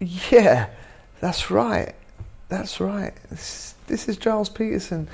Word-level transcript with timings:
Yeah, 0.00 0.68
that's 1.20 1.50
right. 1.50 1.94
That's 2.48 2.80
right. 2.80 3.12
This, 3.30 3.74
this 3.88 4.08
is 4.08 4.16
Giles 4.16 4.48
Peterson. 4.48 5.08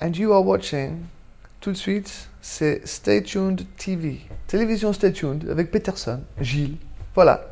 And 0.00 0.16
you 0.16 0.32
are 0.32 0.42
watching, 0.42 1.08
tout 1.60 1.72
de 1.72 1.78
suite, 1.78 2.28
c'est 2.40 2.86
Stay 2.86 3.20
Tuned 3.20 3.66
TV. 3.76 4.22
Télévision 4.48 4.92
Stay 4.92 5.12
Tuned 5.12 5.48
avec 5.48 5.70
Peterson, 5.70 6.24
Gilles. 6.40 6.78
Voilà. 7.14 7.51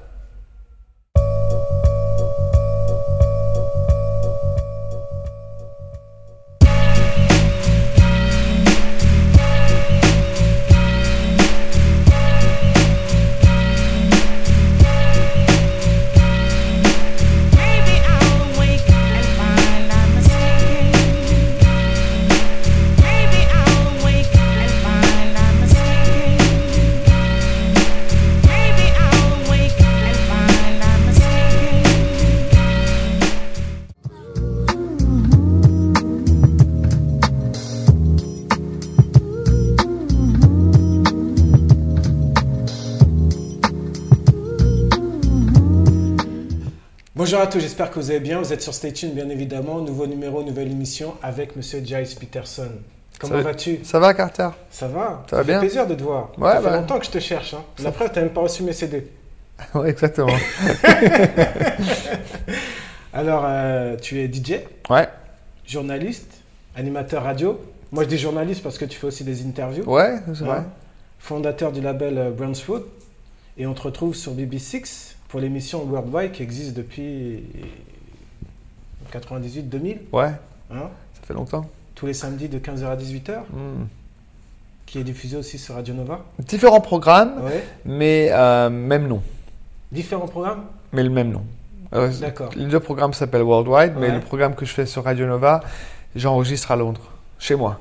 Bonjour 47.30 47.44
à 47.44 47.46
tous, 47.46 47.60
j'espère 47.60 47.92
que 47.92 48.00
vous 48.00 48.10
allez 48.10 48.18
bien. 48.18 48.40
Vous 48.40 48.52
êtes 48.52 48.60
sur 48.60 48.74
Stay 48.74 48.92
Tuned, 48.92 49.14
bien 49.14 49.28
évidemment. 49.28 49.82
Nouveau 49.82 50.08
numéro, 50.08 50.42
nouvelle 50.42 50.68
émission 50.68 51.14
avec 51.22 51.54
Monsieur 51.54 51.78
Giles 51.78 52.08
Peterson. 52.18 52.72
Comment 53.20 53.40
vas-tu? 53.40 53.84
Ça 53.84 54.00
va, 54.00 54.14
Carter? 54.14 54.48
Ça 54.68 54.88
va? 54.88 55.22
Ça 55.30 55.36
va 55.36 55.44
fait 55.44 55.52
bien? 55.52 55.60
plaisir 55.60 55.86
de 55.86 55.94
te 55.94 56.02
voir. 56.02 56.32
Ouais, 56.36 56.54
ça 56.54 56.56
fait 56.56 56.64
bah. 56.64 56.76
longtemps 56.78 56.98
que 56.98 57.06
je 57.06 57.12
te 57.12 57.20
cherche. 57.20 57.54
Hein. 57.54 57.62
La 57.84 57.92
preuve, 57.92 58.10
t'as 58.12 58.22
même 58.22 58.30
pas 58.30 58.40
reçu 58.40 58.64
mes 58.64 58.72
CD. 58.72 59.06
Exactement. 59.86 60.34
Alors, 63.12 63.44
euh, 63.46 63.96
tu 63.96 64.20
es 64.20 64.26
DJ, 64.26 64.62
Ouais, 64.90 65.08
journaliste, 65.64 66.32
animateur 66.74 67.22
radio? 67.22 67.60
Moi, 67.92 68.02
je 68.02 68.08
dis 68.08 68.18
journaliste 68.18 68.64
parce 68.64 68.76
que 68.76 68.86
tu 68.86 68.98
fais 68.98 69.06
aussi 69.06 69.22
des 69.22 69.46
interviews. 69.46 69.88
ouais, 69.88 70.16
c'est 70.34 70.42
vrai. 70.42 70.56
Hein. 70.56 70.66
Fondateur 71.20 71.70
du 71.70 71.80
label 71.80 72.18
euh, 72.18 72.30
Brownswood. 72.32 72.86
Et 73.56 73.68
on 73.68 73.74
te 73.74 73.82
retrouve 73.82 74.16
sur 74.16 74.34
BBC6 74.34 75.09
pour 75.30 75.40
l'émission 75.40 75.84
Worldwide 75.84 76.32
qui 76.32 76.42
existe 76.42 76.74
depuis 76.76 77.42
98-2000. 79.12 79.98
Ouais, 80.12 80.32
Hein? 80.72 80.88
Ça 81.14 81.20
fait 81.26 81.34
longtemps. 81.34 81.66
tous 81.94 82.06
les 82.06 82.14
samedis 82.14 82.48
de 82.48 82.58
15h 82.58 82.84
à 82.86 82.96
18h, 82.96 83.40
Hmm. 83.52 83.86
qui 84.86 84.98
est 84.98 85.04
diffusé 85.04 85.36
aussi 85.36 85.58
sur 85.58 85.74
Radio 85.74 85.94
Nova. 85.94 86.20
Différents 86.38 86.80
programmes, 86.80 87.42
Ouais. 87.44 87.64
mais 87.84 88.28
euh, 88.32 88.70
même 88.70 89.06
nom. 89.08 89.22
Différents 89.92 90.28
programmes? 90.28 90.64
Mais 90.92 91.02
le 91.02 91.10
même 91.10 91.30
nom. 91.30 91.42
Euh, 91.92 92.10
D'accord. 92.20 92.50
Les 92.54 92.66
deux 92.66 92.78
programmes 92.80 93.12
s'appellent 93.12 93.42
Worldwide, 93.42 93.94
mais 93.98 94.10
le 94.12 94.20
programme 94.20 94.54
que 94.54 94.64
je 94.64 94.72
fais 94.72 94.86
sur 94.86 95.04
Radio 95.04 95.26
Nova, 95.26 95.60
j'enregistre 96.14 96.70
à 96.70 96.76
Londres, 96.76 97.10
chez 97.38 97.56
moi. 97.56 97.80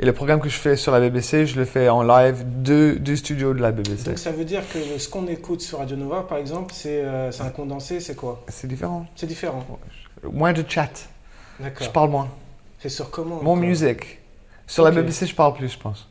Et 0.00 0.06
le 0.06 0.12
programme 0.12 0.40
que 0.40 0.48
je 0.48 0.56
fais 0.58 0.76
sur 0.76 0.92
la 0.92 1.00
BBC, 1.00 1.46
je 1.46 1.56
le 1.58 1.64
fais 1.64 1.88
en 1.88 2.02
live 2.02 2.44
de, 2.62 2.96
du 3.00 3.16
studio 3.16 3.52
de 3.54 3.60
la 3.60 3.72
BBC. 3.72 4.04
Donc 4.04 4.18
ça 4.18 4.30
veut 4.30 4.44
dire 4.44 4.62
que 4.72 4.98
ce 4.98 5.08
qu'on 5.08 5.26
écoute 5.26 5.60
sur 5.60 5.78
Radio 5.78 5.96
Nova, 5.96 6.22
par 6.22 6.38
exemple, 6.38 6.72
c'est 6.74 7.00
euh, 7.02 7.30
un 7.40 7.50
condensé, 7.50 7.98
c'est 8.00 8.14
quoi? 8.14 8.44
C'est 8.48 8.68
différent. 8.68 9.06
C'est 9.16 9.26
différent. 9.26 9.64
Moins 10.32 10.52
de 10.52 10.64
chat. 10.68 11.08
Je 11.58 11.64
D'accord. 11.64 11.92
parle 11.92 12.10
moins. 12.10 12.28
C'est 12.78 12.88
sur 12.88 13.10
comment 13.10 13.42
Mon 13.42 13.56
musique. 13.56 14.18
Sur 14.68 14.84
la 14.84 14.90
BBC, 14.92 15.26
je 15.26 15.34
parle 15.34 15.54
plus, 15.54 15.72
je 15.72 15.78
pense. 15.78 16.08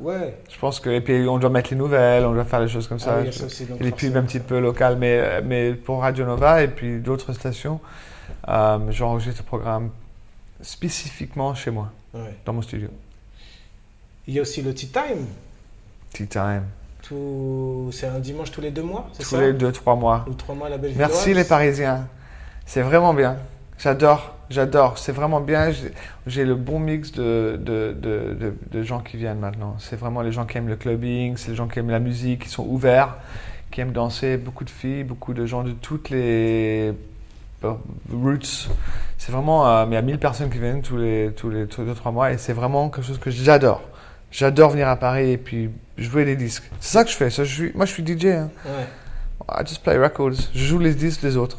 Ouais. 0.00 0.36
Je 0.50 0.58
pense 0.58 0.80
que. 0.80 0.90
Et 0.90 1.00
puis, 1.00 1.26
on 1.28 1.38
doit 1.38 1.48
mettre 1.50 1.70
les 1.70 1.76
nouvelles, 1.76 2.24
on 2.24 2.32
doit 2.34 2.44
faire 2.44 2.60
les 2.60 2.68
choses 2.68 2.88
comme 2.88 2.98
Ah 3.02 3.04
ça. 3.04 3.14
oui, 3.18 3.22
il 3.22 3.26
y 3.26 3.28
a 3.28 3.30
Je- 3.32 3.38
ça 3.38 3.46
aussi, 3.46 3.64
donc 3.66 3.80
et 3.80 3.84
les 3.84 3.90
pubs 3.90 4.00
forcément. 4.00 4.18
un 4.18 4.22
petit 4.24 4.40
peu 4.40 4.58
locales, 4.58 4.96
mais, 4.98 5.40
mais 5.42 5.72
pour 5.74 6.00
Radio 6.00 6.24
Nova 6.24 6.62
et 6.62 6.68
puis 6.68 6.98
d'autres 6.98 7.32
stations, 7.32 7.80
euh, 8.48 8.78
j'enregistre 8.90 9.42
le 9.42 9.46
programme 9.46 9.90
spécifiquement 10.60 11.54
chez 11.54 11.70
moi, 11.70 11.90
Ouais. 12.14 12.34
dans 12.44 12.52
mon 12.52 12.62
studio. 12.62 12.88
Il 14.26 14.34
y 14.34 14.38
a 14.38 14.42
aussi 14.42 14.62
le 14.62 14.74
Tea 14.74 14.88
Time. 14.88 15.26
Tea 16.12 16.26
time. 16.26 16.64
Tout... 17.02 17.88
C'est 17.92 18.06
un 18.06 18.20
dimanche 18.20 18.50
tous 18.50 18.60
les 18.60 18.70
deux 18.70 18.82
mois, 18.82 19.08
c'est 19.12 19.22
Tous 19.22 19.30
ça 19.30 19.40
les 19.40 19.52
deux, 19.52 19.72
trois 19.72 19.96
mois. 19.96 20.24
Ou 20.28 20.34
trois 20.34 20.54
mois 20.54 20.68
à 20.68 20.70
la 20.70 20.78
Belgique. 20.78 20.98
Merci 20.98 21.34
les 21.34 21.44
Parisiens. 21.44 22.06
C'est 22.66 22.82
vraiment 22.82 23.14
bien. 23.14 23.38
J'adore, 23.78 24.36
j'adore. 24.50 24.98
C'est 24.98 25.10
vraiment 25.10 25.40
bien. 25.40 25.72
J'ai- 26.26 26.44
le 26.44 26.54
bon 26.54 26.78
mix 26.78 27.10
de, 27.12 27.58
de, 27.60 27.96
de, 27.98 28.54
de, 28.70 28.82
gens 28.82 29.00
qui 29.00 29.16
viennent 29.16 29.40
maintenant. 29.40 29.74
C'est 29.80 29.96
vraiment 29.96 30.22
les 30.22 30.30
gens 30.30 30.46
qui 30.46 30.58
aiment 30.58 30.68
le 30.68 30.76
clubbing, 30.76 31.36
c'est 31.36 31.50
les 31.50 31.56
gens 31.56 31.66
qui 31.66 31.80
aiment 31.80 31.90
la 31.90 31.98
musique, 31.98 32.44
qui 32.44 32.48
sont 32.48 32.64
ouverts, 32.64 33.16
qui 33.72 33.80
aiment 33.80 33.92
danser. 33.92 34.36
Beaucoup 34.36 34.64
de 34.64 34.70
filles, 34.70 35.02
beaucoup 35.02 35.34
de 35.34 35.46
gens 35.46 35.64
de 35.64 35.72
toutes 35.72 36.10
les 36.10 36.92
roots. 38.12 38.68
C'est 39.18 39.32
vraiment, 39.32 39.66
euh, 39.68 39.84
mais 39.86 39.92
il 39.92 39.94
y 39.94 39.98
a 39.98 40.02
1000 40.02 40.18
personnes 40.18 40.50
qui 40.50 40.58
viennent 40.58 40.82
tous 40.82 40.96
les, 40.96 41.30
tous 41.36 41.50
les 41.50 41.64
2-3 41.66 42.12
mois 42.12 42.32
et 42.32 42.38
c'est 42.38 42.52
vraiment 42.52 42.88
quelque 42.90 43.06
chose 43.06 43.18
que 43.18 43.30
j'adore. 43.30 43.82
J'adore 44.30 44.70
venir 44.70 44.88
à 44.88 44.96
Paris 44.96 45.30
et 45.32 45.36
puis 45.38 45.70
jouer 45.98 46.24
des 46.24 46.36
disques. 46.36 46.64
C'est 46.80 46.92
ça 46.92 47.04
que 47.04 47.10
je 47.10 47.16
fais. 47.16 47.30
Ça, 47.30 47.44
je 47.44 47.52
suis, 47.54 47.72
moi, 47.74 47.84
je 47.86 47.92
suis 47.92 48.04
DJ. 48.04 48.26
hein. 48.26 48.50
Ouais. 48.64 48.86
I 49.50 49.66
just 49.66 49.82
play 49.82 49.98
records. 49.98 50.32
Je 50.54 50.64
joue 50.64 50.78
les 50.78 50.94
disques 50.94 51.20
des 51.22 51.36
autres. 51.36 51.58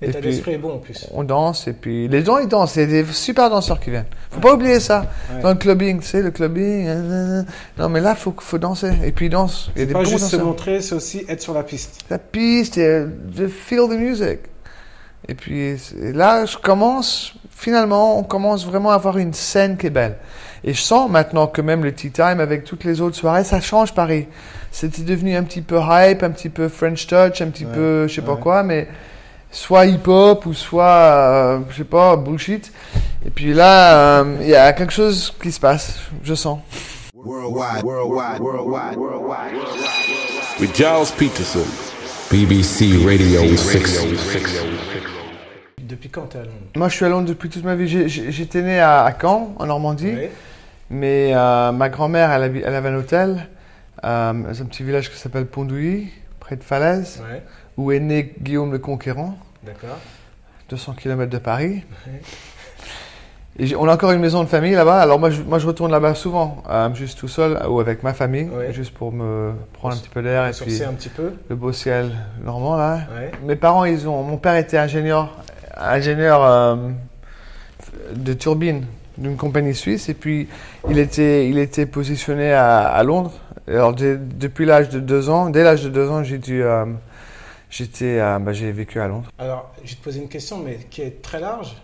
Et 0.00 0.06
Et 0.08 0.12
t'as 0.12 0.20
puis- 0.20 0.30
l'esprit 0.30 0.52
est 0.52 0.58
bon 0.58 0.74
en 0.74 0.78
plus. 0.78 1.06
On 1.12 1.24
danse 1.24 1.66
et 1.66 1.72
puis 1.72 2.06
les 2.06 2.24
gens 2.24 2.38
ils 2.38 2.46
dansent. 2.46 2.76
Il 2.76 2.82
y 2.82 2.84
a 2.84 2.86
des 2.86 3.04
super 3.06 3.50
danseurs 3.50 3.80
qui 3.80 3.90
viennent. 3.90 4.04
Faut 4.30 4.38
pas 4.40 4.54
oublier 4.54 4.78
ça. 4.78 5.06
Ouais. 5.34 5.40
Dans 5.42 5.48
le 5.48 5.56
clubbing, 5.56 5.98
tu 6.00 6.06
sais, 6.06 6.22
le 6.22 6.30
clubbing. 6.30 6.86
euh, 6.86 7.42
non 7.78 7.88
mais 7.88 8.00
là 8.00 8.14
faut 8.14 8.32
faut 8.38 8.58
danser. 8.58 8.92
Et 9.04 9.10
puis 9.10 9.26
ils 9.26 9.30
dansent. 9.30 9.70
Il 9.74 9.80
y 9.80 9.82
a 9.82 9.86
des 9.86 9.92
pas 9.94 10.04
bons 10.04 10.08
juste 10.10 10.26
se 10.26 10.36
montrer, 10.36 10.80
c'est 10.82 10.94
aussi 10.94 11.24
être 11.28 11.42
sur 11.42 11.52
la 11.52 11.64
piste. 11.64 11.98
La 12.10 12.18
piste 12.18 12.78
et 12.78 13.06
feel 13.48 13.88
the 13.88 13.98
music. 13.98 14.38
Et 15.28 15.34
puis 15.34 15.76
là 16.14 16.44
je 16.46 16.56
commence 16.56 17.34
finalement 17.54 18.18
on 18.18 18.22
commence 18.22 18.64
vraiment 18.66 18.90
à 18.90 18.94
avoir 18.94 19.18
une 19.18 19.32
scène 19.34 19.76
qui 19.76 19.86
est 19.86 19.90
belle. 19.90 20.16
Et 20.64 20.74
je 20.74 20.80
sens 20.80 21.08
maintenant 21.10 21.46
que 21.46 21.60
même 21.60 21.84
le 21.84 21.92
tea 21.94 22.10
time 22.10 22.40
avec 22.40 22.64
toutes 22.64 22.84
les 22.84 23.00
autres 23.00 23.16
soirées 23.16 23.44
ça 23.44 23.60
change 23.60 23.94
Paris. 23.94 24.26
C'était 24.70 25.02
devenu 25.02 25.36
un 25.36 25.42
petit 25.44 25.62
peu 25.62 25.78
hype, 25.78 26.22
un 26.22 26.30
petit 26.30 26.48
peu 26.50 26.68
French 26.68 27.06
touch, 27.06 27.40
un 27.40 27.48
petit 27.50 27.64
Ouais, 27.64 27.72
peu 27.72 28.06
je 28.08 28.14
sais 28.14 28.22
pas 28.22 28.34
ouais. 28.34 28.40
quoi, 28.40 28.62
mais 28.62 28.88
soit 29.50 29.86
hip-hop 29.86 30.44
ou 30.44 30.52
soit, 30.52 30.84
euh, 30.84 31.58
je 31.70 31.78
sais 31.78 31.84
pas, 31.84 32.16
bullshit. 32.16 32.70
Et 33.24 33.30
puis 33.30 33.54
là, 33.54 34.20
euh, 34.20 34.36
il 34.42 34.48
y 34.48 34.54
a 34.54 34.72
quelque 34.74 34.92
chose 34.92 35.32
qui 35.42 35.50
se 35.50 35.58
passe, 35.58 35.94
je 36.22 36.34
sens. 36.34 36.58
Worldwide, 37.14 37.82
worldwide, 37.82 38.40
worldwide, 38.40 38.96
worldwide, 38.96 39.54
worldwide. 39.54 40.60
with 40.60 40.74
Giles 40.74 41.10
Peterson. 41.16 41.64
BBC 42.30 43.06
Radio 43.06 43.56
6. 43.56 44.97
Depuis 45.88 46.08
quand 46.10 46.22
t'es 46.22 46.38
à 46.38 46.42
Londres 46.42 46.52
Moi, 46.76 46.88
je 46.88 46.94
suis 46.94 47.04
à 47.04 47.08
Londres 47.08 47.28
depuis 47.28 47.48
toute 47.48 47.64
ma 47.64 47.74
vie. 47.74 48.08
J'étais 48.08 48.62
né 48.62 48.78
à, 48.80 49.04
à 49.04 49.12
Caen, 49.20 49.54
en 49.58 49.66
Normandie, 49.66 50.14
mais 50.90 51.32
euh, 51.34 51.72
ma 51.72 51.88
grand-mère, 51.88 52.30
elle, 52.30 52.42
avait 52.74 52.88
un 52.88 52.94
hôtel 52.96 53.46
euh, 54.04 54.32
dans 54.32 54.62
un 54.62 54.64
petit 54.66 54.82
village 54.84 55.10
qui 55.10 55.16
s'appelle 55.18 55.46
Pondouilly, 55.46 56.08
près 56.40 56.56
de 56.56 56.62
Falaise, 56.62 57.22
Ouais. 57.30 57.42
où 57.76 57.90
est 57.92 58.00
né 58.00 58.34
Guillaume 58.40 58.72
le 58.72 58.78
Conquérant, 58.78 59.36
D'accord. 59.64 59.98
200 60.70 60.94
km 60.94 61.30
de 61.30 61.38
Paris. 61.38 61.84
Ouais. 62.06 62.20
Et 63.60 63.66
j'ai- 63.66 63.74
on 63.76 63.88
a 63.88 63.94
encore 63.94 64.12
une 64.12 64.20
maison 64.20 64.44
de 64.44 64.48
famille 64.48 64.72
là-bas. 64.74 65.00
Alors 65.00 65.18
moi 65.18 65.30
je, 65.30 65.42
moi, 65.42 65.58
je 65.58 65.66
retourne 65.66 65.90
là-bas 65.90 66.14
souvent, 66.14 66.62
euh, 66.70 66.94
juste 66.94 67.18
tout 67.18 67.26
seul 67.26 67.58
ou 67.68 67.80
avec 67.80 68.02
ma 68.04 68.12
famille, 68.14 68.48
Ouais. 68.48 68.72
juste 68.72 68.94
pour 68.94 69.10
me 69.12 69.52
prendre 69.72 69.96
un 69.96 69.98
petit 69.98 70.08
peu 70.10 70.22
d'air 70.22 70.46
et 70.46 70.52
puis 70.52 70.82
un 70.84 70.92
petit 70.92 71.08
peu. 71.08 71.32
le 71.48 71.56
beau 71.56 71.72
ciel 71.72 72.12
normand 72.44 72.76
là. 72.76 73.00
Ouais. 73.18 73.32
Mes 73.44 73.56
parents, 73.56 73.84
ils 73.84 74.08
ont. 74.08 74.22
Mon 74.22 74.36
père 74.36 74.54
était 74.54 74.78
ingénieur, 74.78 75.36
ingénieur 75.78 76.44
euh, 76.44 76.76
de 78.14 78.32
turbine 78.32 78.86
d'une 79.16 79.36
compagnie 79.36 79.74
suisse 79.74 80.08
et 80.08 80.14
puis 80.14 80.48
il 80.88 80.98
était, 80.98 81.48
il 81.48 81.58
était 81.58 81.86
positionné 81.86 82.52
à, 82.52 83.02
Londres. 83.02 83.32
Alors 83.66 83.92
depuis 83.94 84.64
l'âge 84.64 84.88
de 84.88 85.00
deux 85.00 85.28
ans, 85.28 85.50
dès 85.50 85.62
l'âge 85.62 85.82
de 85.82 85.88
deux 85.88 86.08
ans, 86.08 86.22
j'ai 86.22 86.38
dû, 86.38 86.62
euh, 86.62 86.86
j'étais, 87.70 88.18
euh, 88.20 88.38
bah, 88.38 88.52
j'ai 88.52 88.72
vécu 88.72 89.00
à 89.00 89.08
Londres. 89.08 89.28
Alors, 89.38 89.72
je 89.84 89.90
vais 89.90 89.96
te 89.96 90.04
poser 90.04 90.20
une 90.20 90.28
question, 90.28 90.58
mais 90.58 90.78
qui 90.90 91.02
est 91.02 91.20
très 91.20 91.40
large. 91.40 91.76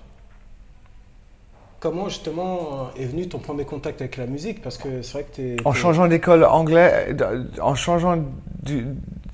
Comment 1.85 2.09
justement 2.09 2.89
est 2.99 3.05
venu 3.05 3.29
ton 3.29 3.39
premier 3.39 3.67
contact 3.67 4.01
avec 4.01 4.17
la 4.17 4.25
musique? 4.25 4.63
Parce 4.63 4.79
que 4.79 5.03
c'est 5.03 5.13
vrai 5.13 5.25
que 5.25 5.37
t'es... 5.37 5.57
En 5.67 5.73
t'es- 5.73 5.79
changeant 5.79 6.07
d'école 6.07 6.43
anglais, 6.45 7.15
en 7.61 7.75
changeant 7.75 8.17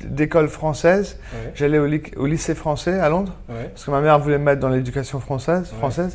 d'école 0.04 0.48
française, 0.48 1.16
Ouais, 1.32 1.52
j'allais 1.54 1.78
au, 1.78 1.86
ly- 1.86 2.10
au 2.16 2.26
lycée 2.26 2.56
français 2.56 2.98
à 2.98 3.08
Londres. 3.08 3.34
ouais, 3.48 3.68
Parce 3.72 3.84
que 3.84 3.90
ma 3.92 4.00
mère 4.00 4.18
voulait 4.18 4.38
me 4.38 4.42
mettre 4.46 4.60
dans 4.60 4.68
l'éducation 4.68 5.20
française, 5.20 5.72
Ouais. 5.80 6.08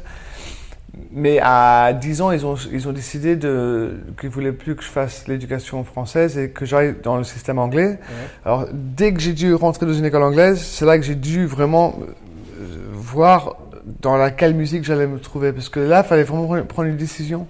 Mais 1.12 1.40
à 1.42 1.94
10 1.94 2.22
ans, 2.22 2.32
ils 2.32 2.46
ont, 2.46 2.56
ils 2.70 2.86
ont 2.90 2.92
décidé 2.92 3.38
qu'ils 3.40 3.50
ne 3.50 4.30
voulaient 4.30 4.52
plus 4.52 4.76
que 4.76 4.84
je 4.84 4.90
fasse 4.90 5.30
l'éducation 5.30 5.86
française 5.86 6.38
et 6.38 6.50
que 6.50 6.66
j'aille 6.66 6.96
dans 7.02 7.16
le 7.16 7.24
système 7.24 7.60
anglais. 7.60 7.98
Alors, 8.46 8.66
dès 8.74 9.14
que 9.14 9.22
j'ai 9.22 9.32
dû 9.34 9.54
rentrer 9.54 9.86
dans 9.86 9.94
une 9.94 10.06
école 10.06 10.24
anglaise, 10.24 10.60
c'est 10.62 10.86
là 10.86 10.98
que 10.98 11.04
j'ai 11.06 11.16
dû 11.16 11.46
vraiment 11.46 11.96
euh, 12.02 12.66
voir 12.94 13.56
dans 14.02 14.18
laquelle 14.18 14.54
musique 14.56 14.84
j'allais 14.84 15.08
me 15.08 15.20
trouver. 15.20 15.52
Parce 15.54 15.70
que 15.70 15.80
là, 15.80 16.02
il 16.04 16.08
fallait 16.08 16.24
vraiment 16.24 16.48
pre- 16.56 16.64
prendre 16.64 16.90
une 16.90 16.98
décision. 16.98 17.48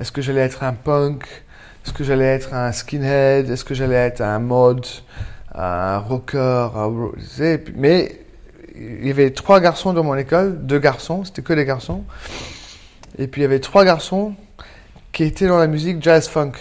Est-ce 0.00 0.12
que 0.12 0.22
j'allais 0.22 0.42
être 0.42 0.62
un 0.62 0.72
punk? 0.74 1.24
Est-ce 1.84 1.92
que 1.92 2.04
j'allais 2.04 2.24
être 2.26 2.52
un 2.54 2.72
skinhead? 2.72 3.48
Est-ce 3.50 3.64
que 3.64 3.74
j'allais 3.74 3.94
être 3.94 4.20
un 4.20 4.38
mod 4.38 4.84
Un 5.54 5.98
rocker 5.98 6.68
un 6.74 7.10
Mais 7.76 8.20
il 8.76 9.06
y 9.06 9.10
avait 9.10 9.30
trois 9.30 9.60
garçons 9.60 9.92
dans 9.92 10.04
mon 10.04 10.16
école, 10.16 10.58
deux 10.66 10.78
garçons, 10.78 11.24
c'était 11.24 11.42
que 11.42 11.52
des 11.54 11.64
garçons. 11.64 12.04
Et 13.18 13.26
puis 13.26 13.40
il 13.40 13.44
y 13.44 13.46
avait 13.46 13.60
trois 13.60 13.84
garçons 13.84 14.34
qui 15.12 15.24
étaient 15.24 15.46
dans 15.46 15.58
la 15.58 15.66
musique 15.66 16.02
jazz 16.02 16.28
funk 16.28 16.52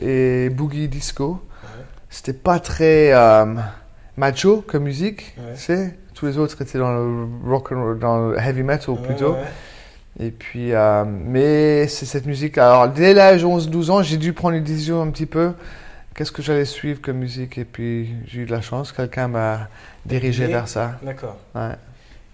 et 0.00 0.48
boogie 0.50 0.88
disco. 0.88 1.42
Ouais. 1.62 1.84
C'était 2.08 2.32
pas 2.32 2.58
très 2.58 3.12
euh, 3.12 3.44
macho 4.16 4.62
comme 4.66 4.84
musique, 4.84 5.34
Ouais. 5.36 5.54
tu 5.56 5.60
sais. 5.60 5.98
Tous 6.16 6.26
les 6.26 6.38
autres 6.38 6.60
étaient 6.62 6.78
dans 6.78 6.92
le 6.92 7.26
rock 7.46 7.70
and 7.72 7.80
roll, 7.82 7.98
dans 7.98 8.30
le 8.30 8.38
heavy 8.38 8.62
metal 8.64 8.96
plutôt. 9.02 9.32
ouais, 9.34 9.38
ouais. 9.38 10.26
Et 10.26 10.30
puis, 10.30 10.72
euh, 10.72 11.04
mais 11.06 11.86
c'est 11.88 12.06
cette 12.06 12.24
musique. 12.24 12.56
Alors, 12.56 12.88
dès 12.88 13.12
l'âge 13.12 13.42
de 13.42 13.46
11-12 13.46 13.90
ans, 13.90 14.02
j'ai 14.02 14.16
dû 14.16 14.32
prendre 14.32 14.56
une 14.56 14.64
décision 14.64 15.02
un 15.02 15.10
petit 15.10 15.26
peu. 15.26 15.52
Qu'est-ce 16.14 16.32
que 16.32 16.40
j'allais 16.40 16.64
suivre 16.64 17.02
comme 17.02 17.18
musique? 17.18 17.58
Et 17.58 17.66
puis, 17.66 18.08
j'ai 18.26 18.40
eu 18.40 18.46
de 18.46 18.50
la 18.50 18.62
chance. 18.62 18.92
Quelqu'un 18.92 19.28
m'a 19.28 19.68
dirigé 20.06 20.44
Et- 20.44 20.46
vers 20.46 20.68
ça. 20.68 20.92
D'accord. 21.02 21.36
Ouais. 21.54 21.72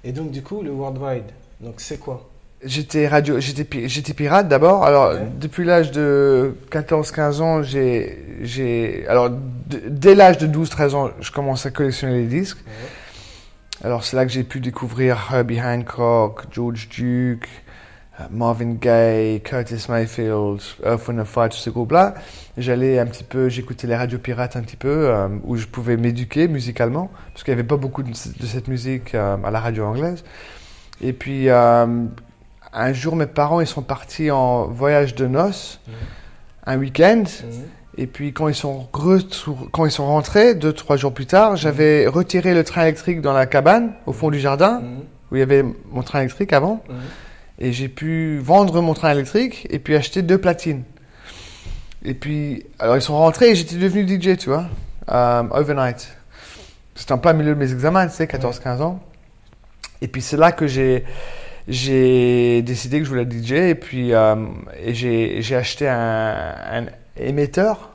Et 0.05 0.13
donc, 0.13 0.31
du 0.31 0.43
coup, 0.43 0.63
le 0.63 0.71
Worldwide, 0.71 1.25
donc 1.61 1.75
c'est 1.79 1.99
quoi? 1.99 2.29
J'étais 2.65 3.09
radio, 3.09 3.41
j'étais 3.41 3.65
pi- 3.65 3.89
j'étais 3.89 4.13
pirate 4.15 4.47
d'abord. 4.47 4.85
Alors 4.85 5.15
Ouais. 5.15 5.27
depuis 5.41 5.65
l'âge 5.65 5.91
de 5.91 6.55
14-15 6.71 7.41
ans, 7.41 7.65
j'ai 7.65 8.25
j'ai 8.43 9.05
alors 9.09 9.31
dès 9.89 10.15
l'âge 10.15 10.39
de 10.39 10.47
12-13 10.47 10.95
ans, 10.95 11.11
je 11.21 11.33
commence 11.33 11.67
à 11.67 11.73
collectionner 11.73 12.19
les 12.19 12.27
disques. 12.27 12.59
Ouais. 12.65 12.73
Alors 13.85 14.05
c'est 14.05 14.17
là 14.17 14.25
que 14.25 14.31
j'ai 14.33 14.45
pu 14.45 14.61
découvrir 14.61 15.29
Herbie 15.33 15.61
Hancock, 15.61 16.45
George 16.53 16.89
Duke, 16.89 17.49
euh, 18.21 18.25
Marvin 18.31 18.75
Gaye, 18.75 19.41
Curtis 19.41 19.87
Mayfield, 19.89 20.61
Earth, 20.85 21.09
Wind 21.09 21.25
Fire, 21.25 21.49
tous 21.49 21.57
ces 21.59 21.71
groupes-là. 21.71 22.15
J'allais 22.57 22.99
un 23.01 23.07
petit 23.07 23.25
peu, 23.25 23.49
j'écoutais 23.49 23.87
les 23.89 23.97
radios 23.97 24.19
pirates 24.19 24.55
un 24.57 24.63
petit 24.63 24.77
peu, 24.77 25.09
euh, 25.09 25.29
où 25.45 25.57
je 25.57 25.67
pouvais 25.67 25.97
m'éduquer 25.97 26.47
musicalement, 26.47 27.11
parce 27.33 27.43
qu'il 27.43 27.53
n'y 27.55 27.59
avait 27.61 27.67
pas 27.67 27.77
beaucoup 27.77 28.03
de, 28.05 28.11
de 28.11 28.47
cette 28.47 28.69
musique 28.69 29.15
euh, 29.17 29.37
à 29.43 29.51
la 29.51 29.59
radio 29.59 29.85
anglaise. 29.87 30.23
Et 31.01 31.13
puis 31.13 31.49
euh, 31.49 31.87
un 32.73 32.93
jour, 32.93 33.17
mes 33.17 33.27
parents 33.27 33.61
ils 33.61 33.67
sont 33.67 33.83
partis 33.83 34.31
en 34.31 34.67
voyage 34.69 35.17
de 35.17 35.27
noces, 35.27 35.81
Mhm. 35.89 35.95
un 36.67 36.79
week-end. 36.79 37.25
Mhm. 37.25 37.63
Et 37.99 38.07
puis 38.07 38.33
quand 38.33 38.49
ils 38.49 38.55
sont 38.55 38.87
retour- 38.93 39.69
quand 39.71 39.85
ils 39.85 39.91
sont 39.91 40.07
rentrés 40.07 40.55
deux 40.55 40.73
trois 40.73 40.97
jours 40.97 41.13
plus 41.13 41.27
tard, 41.27 41.57
j'avais 41.57 42.07
retiré 42.07 42.55
le 42.55 42.65
train 42.65 42.83
électrique 42.83 43.21
dans 43.21 43.35
la 43.35 43.47
cabane 43.47 43.93
au 44.07 44.13
fond 44.13 44.31
du 44.31 44.39
jardin 44.41 44.81
Mhm. 44.81 44.87
où 45.31 45.37
il 45.37 45.39
y 45.41 45.43
avait 45.43 45.63
mon 45.91 46.03
train 46.03 46.21
électrique 46.21 46.53
avant 46.55 46.83
Mhm. 46.89 46.95
et 47.59 47.73
j'ai 47.73 47.89
pu 47.89 48.39
vendre 48.39 48.81
mon 48.81 48.95
train 48.95 49.11
électrique 49.13 49.67
et 49.71 49.79
puis 49.79 49.95
acheter 49.95 50.23
deux 50.23 50.39
platines. 50.39 50.85
Et 52.05 52.15
puis 52.15 52.65
alors 52.79 52.97
ils 52.97 53.03
sont 53.03 53.17
rentrés 53.17 53.51
et 53.51 53.55
j'étais 53.55 53.77
devenu 53.77 54.05
DJ, 54.07 54.37
tu 54.39 54.49
vois, 54.49 54.65
euh, 55.11 55.43
overnight. 55.51 56.17
C'était 56.95 57.13
en 57.13 57.19
plein 57.19 57.33
milieu 57.35 57.55
de 57.55 57.59
mes 57.59 57.73
examens, 57.73 58.07
tu 58.09 58.15
sais, 58.15 58.27
14-15 58.27 58.81
ans. 58.81 59.01
Et 60.01 60.09
puis 60.09 60.23
c'est 60.23 60.37
là 60.39 60.51
que 60.53 60.67
j'ai 60.67 61.05
j'ai 61.69 62.61
décidé 62.63 62.99
que 62.99 63.05
je 63.05 63.11
voulais 63.11 63.25
DJ 63.25 63.53
et 63.53 63.75
puis 63.77 64.13
euh, 64.15 64.35
j'ai 64.89 65.43
j'ai 65.43 65.55
acheté 65.57 65.89
un, 65.89 66.55
un 66.73 66.85
émetteur 67.17 67.91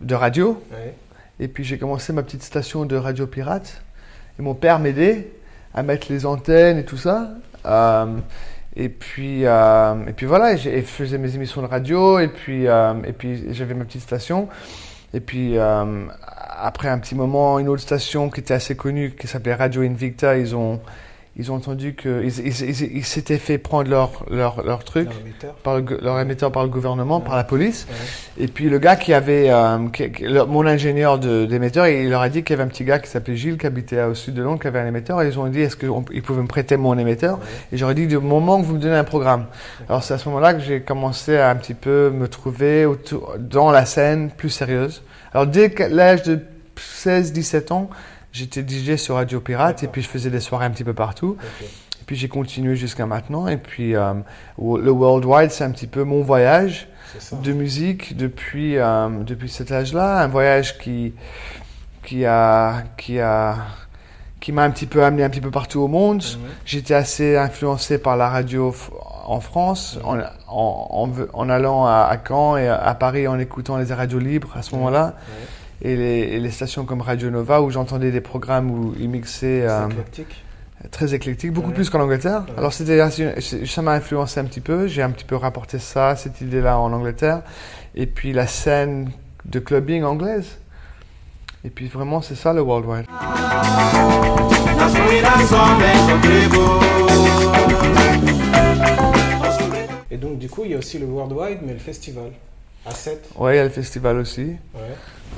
de 0.00 0.14
radio 0.14 0.62
Ouais. 0.72 0.94
et 1.38 1.48
puis 1.48 1.64
j'ai 1.64 1.78
commencé 1.78 2.12
ma 2.12 2.22
petite 2.22 2.42
station 2.42 2.84
de 2.84 2.96
radio 2.96 3.26
pirate. 3.26 3.82
Et 4.38 4.42
mon 4.42 4.54
père 4.54 4.78
m'aidait 4.78 5.28
à 5.74 5.82
mettre 5.82 6.06
les 6.10 6.24
antennes 6.26 6.78
et 6.78 6.84
tout 6.84 6.96
ça. 6.96 7.30
Euh, 7.66 8.16
et 8.76 8.88
puis 8.88 9.44
euh, 9.44 10.06
et 10.06 10.12
puis 10.12 10.26
voilà, 10.26 10.56
je 10.56 10.80
faisais 10.82 11.18
mes 11.18 11.34
émissions 11.34 11.60
de 11.60 11.66
radio 11.66 12.18
et 12.20 12.28
puis 12.28 12.66
euh, 12.66 12.94
et 13.04 13.12
puis 13.12 13.52
j'avais 13.52 13.74
ma 13.74 13.84
petite 13.84 14.02
station. 14.02 14.48
Et 15.12 15.20
puis 15.20 15.58
euh, 15.58 16.06
après 16.62 16.88
un 16.88 16.98
petit 16.98 17.14
moment, 17.16 17.58
une 17.58 17.68
autre 17.68 17.82
station 17.82 18.30
qui 18.30 18.40
était 18.40 18.54
assez 18.54 18.76
connue, 18.76 19.10
qui 19.18 19.26
s'appelait 19.26 19.54
Radio 19.54 19.82
Invicta, 19.82 20.38
ils 20.38 20.54
ont 20.54 20.80
ils 21.36 21.52
ont 21.52 21.54
entendu 21.54 21.94
que 21.94 22.22
ils, 22.24 22.46
ils- 22.46 22.68
ils- 22.68 22.96
ils 22.98 23.04
s'étaient 23.04 23.38
fait 23.38 23.56
prendre 23.56 23.88
leur 23.88 24.24
leur 24.30 24.64
leur 24.64 24.82
truc 24.84 25.06
Dans 25.08 25.12
l'émetteur. 25.24 25.54
par 25.62 25.76
le, 25.78 25.84
leur 26.02 26.18
émetteur 26.18 26.50
par 26.50 26.64
le 26.64 26.68
gouvernement, 26.68 27.20
par 27.20 27.36
la 27.36 27.44
police. 27.44 27.86
Ouais. 27.88 28.44
Et 28.44 28.48
puis 28.48 28.68
le 28.68 28.78
gars 28.78 28.96
qui 28.96 29.14
avait, 29.14 29.48
euh, 29.48 29.78
qui- 29.92 30.10
qui- 30.10 30.24
le- 30.24 30.44
mon 30.44 30.66
ingénieur 30.66 31.18
d'émetteur, 31.20 31.86
il 31.86 32.10
leur 32.10 32.20
a 32.20 32.28
dit 32.28 32.42
qu'il 32.42 32.54
y 32.56 32.60
avait 32.60 32.64
un 32.64 32.72
petit 32.72 32.84
gars 32.84 32.98
qui 32.98 33.08
s'appelait 33.08 33.36
Gilles, 33.36 33.58
qui 33.58 33.66
habitait 33.66 34.02
au 34.02 34.14
sud 34.14 34.34
de 34.34 34.42
Londres, 34.42 34.60
qui 34.60 34.66
avait 34.66 34.80
un 34.80 34.86
émetteur. 34.86 35.22
Et 35.22 35.28
ils 35.28 35.38
ont 35.38 35.46
dit, 35.46 35.60
est-ce 35.60 35.76
qu'ils 35.76 36.22
pouvaient 36.22 36.42
me 36.42 36.48
prêter 36.48 36.76
mon 36.76 36.98
émetteur? 36.98 37.38
Ouais. 37.38 37.44
Et 37.72 37.76
j'aurais 37.76 37.94
dit, 37.94 38.06
du 38.08 38.18
moment 38.18 38.60
que 38.60 38.66
vous 38.66 38.74
me 38.74 38.80
donnez 38.80 38.96
un 38.96 39.04
programme. 39.04 39.46
Alors 39.88 40.02
c'est 40.02 40.14
à 40.14 40.18
ce 40.18 40.28
moment-là 40.28 40.54
que 40.54 40.60
j'ai 40.60 40.80
commencé 40.80 41.36
à 41.36 41.50
un 41.50 41.54
petit 41.54 41.74
peu 41.74 42.10
me 42.10 42.26
trouver 42.28 42.86
autour, 42.86 43.34
dans 43.38 43.70
la 43.70 43.84
scène 43.86 44.30
plus 44.36 44.50
sérieuse. 44.50 45.02
Alors 45.32 45.46
dès 45.46 45.72
l'âge 45.90 46.24
de 46.24 46.40
16-17 46.76 47.72
ans, 47.72 47.88
j'étais 48.32 48.62
DJ 48.66 48.96
sur 48.96 49.16
Radio 49.16 49.40
Pirate 49.40 49.82
et 49.82 49.88
puis 49.88 50.02
je 50.02 50.08
faisais 50.08 50.30
des 50.30 50.40
soirées 50.40 50.66
un 50.66 50.70
petit 50.70 50.84
peu 50.84 50.94
partout. 50.94 51.36
Et 52.00 52.04
puis 52.06 52.16
j'ai 52.16 52.28
continué 52.28 52.76
jusqu'à 52.76 53.06
maintenant. 53.06 53.48
Et 53.48 53.56
puis 53.56 53.94
euh, 53.94 54.14
le 54.58 54.90
Worldwide, 54.90 55.50
c'est 55.50 55.64
un 55.64 55.70
petit 55.70 55.86
peu 55.86 56.04
mon 56.04 56.22
voyage 56.22 56.88
de 57.32 57.52
musique 57.52 58.16
depuis, 58.16 58.78
euh, 58.78 59.08
depuis 59.24 59.48
cet 59.48 59.72
âge-là. 59.72 60.22
Un 60.22 60.28
voyage 60.28 60.78
qui, 60.78 61.14
qui 62.02 62.24
a, 62.24 62.84
qui 62.96 63.18
a, 63.20 63.56
qui 64.40 64.52
m'a 64.52 64.62
un 64.62 64.70
petit 64.70 64.86
peu 64.86 65.04
amené 65.04 65.22
un 65.22 65.30
petit 65.30 65.40
peu 65.40 65.50
partout 65.50 65.80
au 65.80 65.88
monde. 65.88 66.22
Mhm. 66.22 66.40
J'étais 66.64 66.94
assez 66.94 67.36
influencé 67.36 67.98
par 67.98 68.16
la 68.16 68.28
radio 68.28 68.74
en 69.26 69.40
France, 69.40 69.98
en, 70.02 70.18
en, 70.48 71.10
en, 71.32 71.48
allant 71.48 71.86
à, 71.86 72.08
à 72.10 72.16
Caen 72.26 72.56
et 72.56 72.68
à 72.68 72.94
Paris 72.94 73.28
en 73.28 73.38
écoutant 73.38 73.76
les 73.76 73.92
radios 73.92 74.18
libres 74.18 74.52
à 74.56 74.62
ce 74.62 74.74
moment-là. 74.74 75.14
Et 75.82 75.96
les, 75.96 76.18
et 76.34 76.40
les 76.40 76.50
stations 76.50 76.84
comme 76.84 77.00
Radio 77.00 77.30
Nova 77.30 77.62
où 77.62 77.70
j'entendais 77.70 78.10
des 78.10 78.20
programmes 78.20 78.70
où 78.70 78.94
ils 79.00 79.08
mixaient 79.08 79.62
C'est 79.66 79.70
euh, 79.70 79.88
éclectique. 79.88 80.44
très 80.90 81.14
éclectique, 81.14 81.52
beaucoup 81.52 81.68
Ouais. 81.68 81.74
plus 81.74 81.88
qu'en 81.88 82.00
Angleterre. 82.00 82.44
Ouais. 82.48 82.54
Alors 82.58 82.72
c'était 82.72 82.98
ça 83.66 83.82
m'a 83.82 83.92
influencé 83.92 84.40
un 84.40 84.44
petit 84.44 84.60
peu. 84.60 84.86
J'ai 84.88 85.02
un 85.02 85.10
petit 85.10 85.24
peu 85.24 85.36
rapporté 85.36 85.78
ça, 85.78 86.16
cette 86.16 86.40
idée-là 86.42 86.78
en 86.78 86.92
Angleterre. 86.92 87.42
Et 87.94 88.06
puis 88.06 88.32
la 88.32 88.46
scène 88.46 89.10
de 89.46 89.58
clubbing 89.58 90.02
anglaise. 90.04 90.58
Et 91.64 91.70
puis 91.70 91.88
vraiment 91.88 92.20
c'est 92.20 92.34
ça 92.36 92.52
le 92.52 92.60
worldwide. 92.60 93.06
Et 100.10 100.16
donc, 100.16 100.38
du 100.38 100.48
coup, 100.48 100.62
il 100.64 100.72
y 100.72 100.74
a 100.74 100.78
aussi 100.78 100.98
le 100.98 101.06
Worldwide, 101.06 101.58
mais 101.62 101.72
le 101.72 101.78
festival. 101.78 102.30
À 102.86 102.90
7. 102.92 103.28
Ouais, 103.36 103.54
il 103.54 103.56
y 103.56 103.60
a 103.60 103.64
le 103.64 103.70
festival 103.70 104.16
aussi. 104.18 104.42
Ouais. 104.74 104.80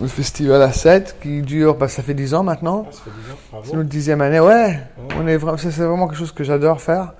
Le 0.00 0.08
festival 0.08 0.62
à 0.62 0.72
7 0.72 1.16
qui 1.20 1.42
dure, 1.42 1.74
bah, 1.74 1.88
ça 1.88 2.02
fait 2.02 2.14
10 2.14 2.34
ans 2.34 2.42
maintenant. 2.42 2.86
Ah, 2.88 2.92
ça 2.92 3.00
fait 3.04 3.10
10 3.10 3.32
ans. 3.32 3.36
Bravo. 3.50 3.64
C'est 3.68 3.76
notre 3.76 3.88
dixième 3.88 4.20
année, 4.20 4.40
ouais. 4.40 4.80
On 5.18 5.26
est 5.26 5.38
c'est 5.58 5.70
c'est 5.70 5.82
vraiment 5.82 6.06
quelque 6.08 6.18
chose 6.18 6.32
que 6.32 6.44
j'adore 6.44 6.80
faire. 6.80 7.12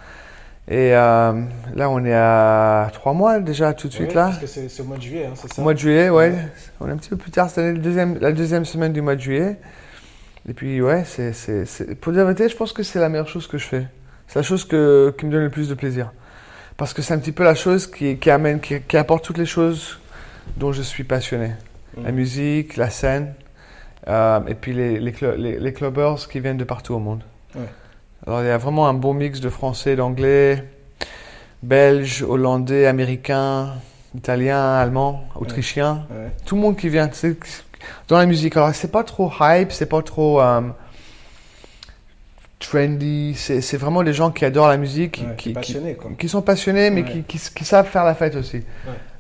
Et 0.69 0.95
euh, 0.95 1.33
là, 1.75 1.91
on 1.91 2.05
est 2.05 2.15
à 2.15 2.89
3 2.93 3.13
mois 3.15 3.41
déjà 3.41 3.73
tout 3.75 3.89
de 3.89 3.93
suite 3.93 4.11
Ouais, 4.11 4.15
là. 4.15 4.27
Parce 4.27 4.39
que 4.39 4.47
c'est 4.47 4.69
c'est 4.69 4.83
au 4.83 4.85
mois 4.87 4.97
de 4.97 5.03
juillet, 5.03 5.27
hein, 5.27 5.35
c'est 5.35 5.53
ça? 5.53 5.61
Au 5.61 5.65
mois 5.65 5.75
de 5.75 5.79
juillet, 5.79 6.09
ouais. 6.09 6.31
Ouais. 6.31 6.49
On 6.81 6.89
est 6.89 6.93
un 6.93 6.97
petit 6.97 7.11
peu 7.11 7.17
plus 7.17 7.33
tard 7.33 7.49
cette 7.51 7.59
année, 7.59 7.73
le 7.73 7.79
deuxième, 7.79 8.19
la 8.21 8.33
deuxième 8.33 8.65
semaine 8.65 8.93
du 8.93 9.03
mois 9.03 9.17
de 9.17 9.21
juillet. 9.21 9.57
Et 10.49 10.55
puis, 10.55 10.81
ouais, 10.81 11.05
c'est, 11.05 11.33
c'est, 11.33 11.67
c'est- 11.67 11.95
pour 11.97 12.13
dire 12.13 12.21
la 12.25 12.33
vérité, 12.33 12.49
je 12.49 12.57
pense 12.57 12.73
que 12.73 12.83
c'est 12.83 12.99
la 13.01 13.09
meilleure 13.09 13.29
chose 13.29 13.47
que 13.49 13.59
je 13.59 13.67
fais. 13.67 13.87
C'est 14.29 14.39
la 14.39 14.43
chose 14.45 14.65
que, 14.65 15.15
qui 15.19 15.27
me 15.27 15.33
donne 15.33 15.43
le 15.43 15.51
plus 15.51 15.69
de 15.69 15.75
plaisir. 15.75 16.11
Parce 16.77 16.95
que 16.95 17.03
c'est 17.03 17.13
un 17.13 17.19
petit 17.19 17.33
peu 17.33 17.45
la 17.45 17.55
chose 17.55 17.87
qui, 17.87 18.17
qui 18.19 18.31
amène, 18.31 18.61
qui, 18.61 18.81
qui 18.81 18.97
apporte 18.97 19.25
toutes 19.25 19.39
les 19.39 19.47
choses 19.47 19.99
dont 20.57 20.73
je 20.73 20.83
suis 20.83 21.05
passionné. 21.05 21.53
La 22.03 22.11
musique, 22.11 22.77
la 22.77 22.89
scène, 22.89 23.35
euh, 24.09 24.41
et 24.47 24.55
puis 24.55 24.73
les, 24.73 24.99
les, 24.99 25.15
les, 25.37 25.59
les 25.59 25.73
clubbers 25.73 26.27
qui 26.29 26.41
viennent 26.41 26.57
de 26.57 26.65
partout 26.65 26.95
au 26.95 26.99
monde. 26.99 27.23
Ouais. 27.55 27.63
Alors, 28.27 28.43
il 28.43 28.47
y 28.47 28.51
a 28.51 28.59
vraiment 28.59 28.89
un 28.89 28.95
bon 28.95 29.15
mix 29.15 29.41
de 29.41 29.49
français, 29.49 29.97
d'anglais, 29.97 30.65
belge, 31.63 32.23
hollandais, 32.23 32.87
américain, 32.87 33.75
italien, 34.15 34.75
allemand, 34.75 35.25
autrichien 35.35 36.07
Ouais. 36.11 36.31
tout 36.47 36.55
le 36.55 36.63
monde 36.63 36.77
qui 36.77 36.89
vient 36.89 37.11
dans 38.09 38.17
la 38.17 38.27
musique. 38.27 38.57
Alors, 38.57 38.75
c'est 38.75 38.91
pas 38.91 39.05
trop 39.05 39.31
hype, 39.41 39.73
c'est 39.73 39.87
pas 39.87 40.03
trop 40.03 40.41
euh, 40.41 40.61
trendy. 42.59 43.35
C'est 43.35 43.77
vraiment 43.77 44.03
des 44.03 44.13
gens 44.13 44.31
qui 44.31 44.45
adorent 44.45 44.69
la 44.69 44.77
musique, 44.77 45.25
qui, 45.37 45.55
sont 46.29 46.43
passionnés, 46.43 46.91
mais 46.91 47.05
qui 47.05 47.65
savent 47.65 47.89
faire 47.89 48.05
la 48.05 48.15
fête 48.15 48.37
aussi. 48.37 48.63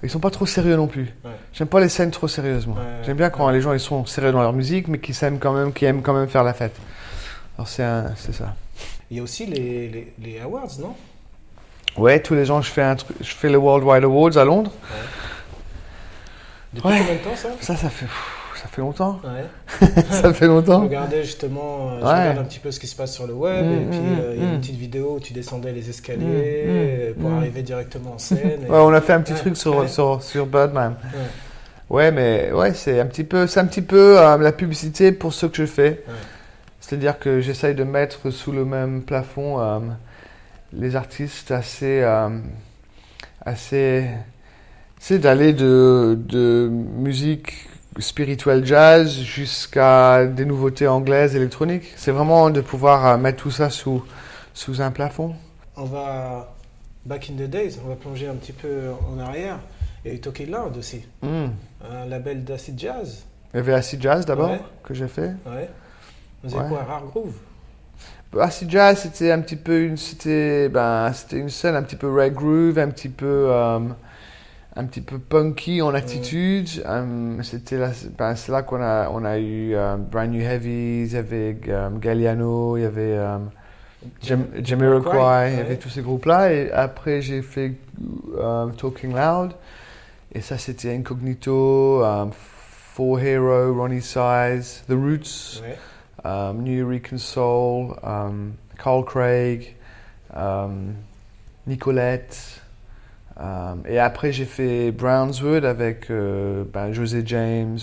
Ils 0.02 0.10
sont 0.10 0.18
pas 0.18 0.30
trop 0.30 0.46
sérieux 0.46 0.76
non 0.76 0.88
plus. 0.88 1.14
Ouais. 1.24 1.30
J'aime 1.52 1.68
pas 1.68 1.78
les 1.80 1.88
scènes 1.88 2.10
trop 2.10 2.26
sérieuses, 2.26 2.66
moi. 2.66 2.76
Ouais, 2.78 3.04
J'aime 3.04 3.16
bien 3.16 3.30
quand 3.30 3.46
ouais. 3.46 3.52
les 3.52 3.60
gens 3.60 3.72
ils 3.72 3.80
sont 3.80 4.04
sérieux 4.04 4.32
dans 4.32 4.42
leur 4.42 4.52
musique, 4.52 4.88
mais 4.88 4.98
qui 4.98 5.14
s'aiment 5.14 5.38
quand 5.38 5.52
même, 5.52 5.72
qui 5.72 5.84
aiment 5.84 6.02
quand 6.02 6.12
même 6.14 6.28
faire 6.28 6.42
la 6.42 6.54
fête. 6.54 6.74
Alors, 7.56 7.68
c'est 7.68 7.82
ça. 8.32 8.54
Il 9.10 9.18
y 9.18 9.20
a 9.20 9.22
aussi 9.22 9.46
les, 9.46 9.88
les, 9.88 10.12
les 10.20 10.40
awards, 10.40 10.70
non? 10.80 10.94
Ouais, 11.96 12.20
tous 12.20 12.34
les 12.34 12.50
ans, 12.50 12.62
je 12.62 12.70
fais, 12.70 12.82
un 12.82 12.96
truc, 12.96 13.16
je 13.20 13.32
fais 13.34 13.50
le 13.50 13.58
Worldwide 13.58 14.04
Awards 14.04 14.36
à 14.38 14.44
Londres. 14.44 14.72
Depuis 16.72 16.82
combien 16.82 17.02
de 17.02 17.18
temps 17.18 17.36
ça? 17.36 17.50
Ça, 17.60 17.76
ça 17.76 17.90
fait, 17.90 18.06
pff, 18.06 18.38
ça 18.62 18.68
fait 18.68 18.80
longtemps. 18.80 19.20
Ouais. 19.24 19.88
ça 20.10 20.32
fait 20.32 20.44
Je 20.46 20.50
longtemps. 20.50 20.82
regardais 20.82 21.24
justement, 21.24 21.90
euh, 21.90 22.00
je 22.00 22.04
Ouais. 22.06 22.12
regarde 22.12 22.38
un 22.38 22.44
petit 22.44 22.60
peu 22.60 22.70
ce 22.70 22.78
qui 22.78 22.86
se 22.86 22.94
passe 22.94 23.12
sur 23.12 23.26
le 23.26 23.34
web, 23.34 23.64
Mm, 23.66 23.72
et 23.72 23.84
puis 23.90 23.98
mm, 23.98 24.18
euh, 24.20 24.32
il 24.36 24.42
y 24.42 24.44
a 24.46 24.48
mm. 24.50 24.54
une 24.54 24.60
petite 24.60 24.76
vidéo 24.78 25.14
où 25.16 25.20
tu 25.20 25.32
descendais 25.32 25.72
les 25.72 25.88
escaliers 25.90 26.66
Mm, 26.66 27.10
mm, 27.10 27.14
pour 27.22 27.30
mm. 27.30 27.36
arriver 27.38 27.62
directement 27.62 28.12
en 28.14 28.18
scène. 28.18 28.38
et- 28.66 28.70
Ouais, 28.70 28.78
on 28.78 28.92
a 28.92 29.00
fait 29.00 29.12
un 29.14 29.20
petit 29.20 29.34
truc 29.34 29.56
sur, 29.56 29.88
sur, 29.88 30.22
sur 30.22 30.46
Birdman. 30.46 30.94
Ouais. 31.90 32.10
Mais 32.12 32.52
ouais, 32.52 32.72
c'est 32.72 33.00
un 33.00 33.06
petit 33.06 33.24
peu, 33.24 33.46
c'est 33.46 33.60
un 33.60 33.66
petit 33.66 33.82
peu 33.82 34.18
euh, 34.18 34.38
la 34.38 34.52
publicité 34.52 35.10
pour 35.12 35.32
ce 35.34 35.46
que 35.46 35.56
je 35.56 35.66
fais. 35.66 36.02
C'est-à-dire 36.80 37.18
que 37.18 37.40
j'essaye 37.40 37.74
de 37.74 37.84
mettre 37.84 38.30
sous 38.30 38.52
le 38.52 38.64
même 38.64 39.02
plafond 39.02 39.60
euh, 39.60 39.78
les 40.72 40.94
artistes 40.96 41.50
assez, 41.50 42.02
assez, 43.44 44.06
c'est 44.98 45.18
d'aller 45.18 45.52
de, 45.52 46.16
de 46.28 46.68
musique 46.70 47.68
spirituelle 47.98 48.64
jazz 48.64 49.18
jusqu'à 49.20 50.24
des 50.26 50.44
nouveautés 50.44 50.86
anglaises 50.88 51.36
électroniques. 51.36 51.92
C'est 51.96 52.10
vraiment 52.12 52.50
de 52.50 52.60
pouvoir 52.60 53.06
euh, 53.06 53.16
mettre 53.18 53.42
tout 53.42 53.50
ça 53.50 53.70
sous, 53.70 54.02
sous 54.54 54.80
un 54.80 54.90
plafond. 54.90 55.34
On 55.76 55.84
va 55.84 56.54
back 57.04 57.30
in 57.30 57.34
the 57.34 57.48
days, 57.48 57.78
on 57.84 57.88
va 57.88 57.96
plonger 57.96 58.28
un 58.28 58.34
petit 58.34 58.52
peu 58.52 58.90
en 59.14 59.18
arrière. 59.18 59.58
Eu 60.04 60.18
Talking 60.18 60.50
Loud 60.50 60.76
aussi, 60.76 61.06
un 61.22 62.06
label 62.08 62.42
d'acid 62.44 62.78
jazz. 62.78 63.24
Il 63.54 63.58
y 63.58 63.60
avait 63.60 63.74
Acid 63.74 64.00
Jazz 64.02 64.24
d'abord 64.26 64.50
Ouais. 64.50 64.60
que 64.82 64.94
j'ai 64.94 65.06
fait. 65.06 65.30
Ouais. 65.46 65.68
On 66.42 66.48
faisait 66.48 66.58
Ouais. 66.58 66.68
quoi 66.68 66.82
Rare 66.84 67.04
Groove? 67.04 67.34
Acid 68.40 68.70
Jazz, 68.70 68.98
c'était 69.02 69.30
un 69.30 69.40
petit 69.40 69.56
peu 69.56 69.82
une, 69.82 69.96
c'était, 69.98 70.68
ben, 70.70 71.12
c'était 71.12 71.36
une 71.36 71.50
scène 71.50 71.76
un 71.76 71.82
petit 71.82 71.96
peu 71.96 72.10
rag 72.12 72.32
groove, 72.32 72.78
un 72.78 72.88
petit 72.88 73.10
peu, 73.10 73.46
euh, 73.50 73.78
un 74.74 74.84
petit 74.86 75.00
peu 75.02 75.18
punky 75.18 75.82
en 75.82 75.92
attitude. 75.94 76.68
Euh, 76.86 77.42
c'était 77.42 77.76
là, 77.78 77.90
ben, 78.18 78.34
c'est 78.36 78.52
là 78.52 78.62
qu'on 78.62 78.80
a, 78.82 79.08
on 79.10 79.24
a 79.24 79.38
eu 79.38 79.74
euh, 79.74 79.96
Brand 79.96 80.30
New 80.30 80.40
Heavies, 80.40 81.06
il 81.06 81.12
y 81.12 81.16
avait 81.16 81.56
euh, 81.68 81.90
Galliano, 81.90 82.76
il 82.78 82.82
y 82.82 82.86
avait 82.86 83.18
Jam- 84.22 84.46
Jamiroquai, 84.62 85.52
il 85.52 85.58
y 85.58 85.60
avait 85.60 85.76
tous 85.76 85.90
ces 85.90 86.02
groupes-là. 86.02 86.52
Et 86.52 86.72
après, 86.72 87.20
j'ai 87.20 87.42
fait 87.42 87.74
Talking 88.78 89.14
Loud. 89.14 89.52
Et 90.34 90.40
ça, 90.40 90.56
c'était 90.56 90.94
Incognito, 90.94 92.02
Four 92.94 93.20
Hero, 93.20 93.74
Ronnie 93.74 94.00
Size, 94.00 94.82
The 94.88 94.92
Roots. 94.92 95.62
Ouais. 95.62 95.76
um, 96.24 96.62
New 96.62 96.72
Eureka 96.86 97.18
Soul, 97.18 97.94
um, 98.02 98.52
Carl 98.78 99.04
Craig, 99.04 99.76
um, 100.34 100.94
Nicolette. 101.66 102.61
Um, 103.42 103.82
et 103.88 103.98
après, 103.98 104.30
j'ai 104.32 104.44
fait 104.44 104.92
Brownswood 104.92 105.64
avec 105.64 106.10
euh, 106.10 106.64
ben, 106.72 106.92
José 106.92 107.22
James. 107.26 107.78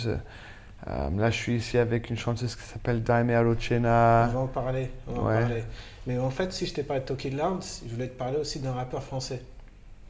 Um, 0.87 1.19
là, 1.19 1.29
je 1.29 1.35
suis 1.35 1.57
ici 1.57 1.77
avec 1.77 2.09
une 2.09 2.17
chanteuse 2.17 2.55
qui 2.55 2.63
s'appelle 2.63 3.03
Daime 3.03 3.29
Arocena. 3.31 4.27
On 4.29 4.33
va 4.33 4.39
en 4.39 4.47
parler. 4.47 4.89
On 5.07 5.13
va 5.13 5.19
en 5.21 5.25
Ouais. 5.25 5.39
parler. 5.41 5.63
Mais 6.07 6.17
en 6.17 6.29
fait, 6.29 6.53
si 6.53 6.65
je 6.65 6.73
t'ai 6.73 6.83
parlé 6.83 7.01
de 7.01 7.07
Talking 7.07 7.37
Loud, 7.37 7.61
je 7.87 7.93
voulais 7.93 8.07
te 8.07 8.17
parler 8.17 8.37
aussi 8.37 8.59
d'un 8.59 8.71
rappeur 8.71 9.03
français, 9.03 9.41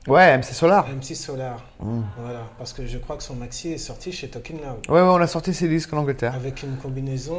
Ouais, 0.08 0.38
MC 0.38 0.53
Solar. 0.53 0.88
MC 0.88 1.13
Solar. 1.15 1.63
Mm. 1.79 2.01
Voilà, 2.24 2.39
parce 2.58 2.74
que 2.74 2.86
je 2.88 2.98
crois 2.98 3.18
que 3.18 3.22
son 3.24 3.36
maxi 3.36 3.74
est 3.74 3.77
sorti 3.77 4.12
chez 4.12 4.27
Talking 4.29 4.58
Loud. 4.58 4.88
Ouais, 4.89 4.96
ouais, 5.01 5.08
on 5.08 5.18
a 5.18 5.27
sorti 5.27 5.53
ces 5.53 5.68
disques 5.68 5.94
en 5.94 5.98
Angleterre. 5.98 6.34
Avec 6.36 6.63
une 6.63 6.77
combinaison 6.77 7.38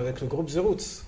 avec 0.00 0.20
le 0.20 0.26
groupe 0.26 0.48
The 0.50 0.58
Roots. 0.58 1.02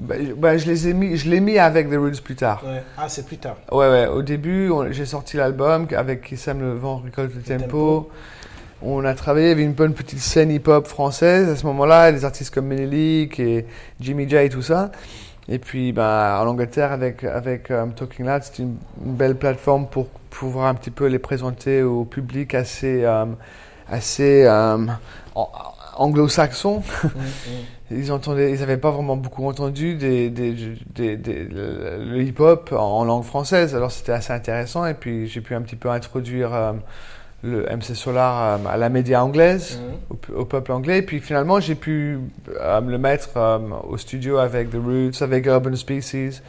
Bah, 0.00 0.14
je- 0.20 0.32
bah, 0.32 0.58
je 0.58 0.66
les 0.66 0.88
ai 0.88 0.92
mis, 0.92 1.16
je 1.16 1.30
l'ai 1.30 1.40
mis 1.40 1.58
avec 1.58 1.88
The 1.88 1.94
Roots 1.96 2.20
plus 2.22 2.36
tard. 2.36 2.62
Ouais. 2.66 2.82
Ah, 2.98 3.08
c'est 3.08 3.24
plus 3.24 3.38
tard. 3.38 3.56
Ouais, 3.72 3.88
ouais. 3.88 4.06
Au 4.08 4.22
début, 4.22 4.70
j'ai 4.90 5.06
sorti 5.06 5.36
l'album 5.36 5.86
avec 5.96 6.22
Qui 6.22 6.34
le 6.58 6.72
vent 6.74 6.96
récolte 6.98 7.32
le 7.34 7.40
Le 7.54 7.60
tempo. 7.60 8.10
On 8.82 9.04
a 9.04 9.14
travaillé, 9.14 9.48
il 9.48 9.50
y 9.50 9.52
avait 9.52 9.62
une 9.64 9.74
bonne 9.74 9.92
petite 9.92 10.20
scène 10.20 10.50
hip-hop 10.50 10.86
française 10.86 11.48
à 11.50 11.56
ce 11.56 11.66
moment-là, 11.66 12.12
des 12.12 12.24
artistes 12.24 12.52
comme 12.54 12.66
Menelik 12.66 13.38
et 13.38 13.66
Jimmy 14.00 14.26
J 14.28 14.36
et 14.36 14.48
tout 14.48 14.62
ça. 14.62 14.90
Et 15.48 15.58
puis, 15.58 15.92
ben, 15.92 16.38
en 16.40 16.46
Angleterre, 16.46 16.92
avec, 16.92 17.24
avec 17.24 17.70
euh, 17.70 17.86
Talking 17.96 18.26
Loud, 18.26 18.42
c'était 18.42 18.62
une, 18.62 18.76
une 19.04 19.14
belle 19.14 19.36
plateforme 19.36 19.86
pour 19.88 20.06
pouvoir 20.30 20.66
un 20.66 20.74
petit 20.74 20.90
peu 20.90 21.06
les 21.06 21.18
présenter 21.18 21.82
au 21.82 22.04
public 22.04 22.54
assez, 22.54 23.04
euh, 23.04 23.24
assez 23.88 24.44
euh, 24.44 24.76
an- 25.34 25.50
anglo-saxon. 25.96 26.82
Mm, 27.04 27.08
mm. 27.16 27.96
Ils 27.96 28.12
entendaient, 28.12 28.52
ils 28.52 28.60
n'avaient 28.60 28.76
pas 28.76 28.92
vraiment 28.92 29.16
beaucoup 29.16 29.44
entendu 29.48 29.96
des, 29.96 30.30
des, 30.30 30.52
des- 30.94 31.16
des- 31.16 31.44
le, 31.44 32.22
hip-hop 32.22 32.72
en 32.76 33.04
langue 33.04 33.24
française, 33.24 33.74
alors 33.74 33.90
c'était 33.90 34.12
assez 34.12 34.32
intéressant. 34.32 34.86
Et 34.86 34.94
puis 34.94 35.26
j'ai 35.26 35.40
pu 35.40 35.56
un 35.56 35.62
petit 35.62 35.74
peu 35.74 35.90
introduire 35.90 36.74
le 37.42 37.64
MC 37.74 37.94
Solar 37.94 38.60
à 38.66 38.76
la 38.76 38.88
média 38.88 39.24
anglaise, 39.24 39.80
Mhm. 39.80 40.36
au, 40.36 40.44
peuple 40.44 40.72
anglais. 40.72 40.98
Et 40.98 41.02
puis 41.02 41.20
finalement 41.20 41.58
j'ai 41.60 41.74
pu 41.74 42.18
euh, 42.60 42.80
le 42.80 42.98
mettre 42.98 43.30
euh, 43.36 43.58
au 43.88 43.96
studio 43.96 44.38
avec 44.38 44.70
The 44.70 44.74
Roots, 44.76 45.22
avec 45.22 45.46
Urban 45.46 45.74
Species. 45.76 46.42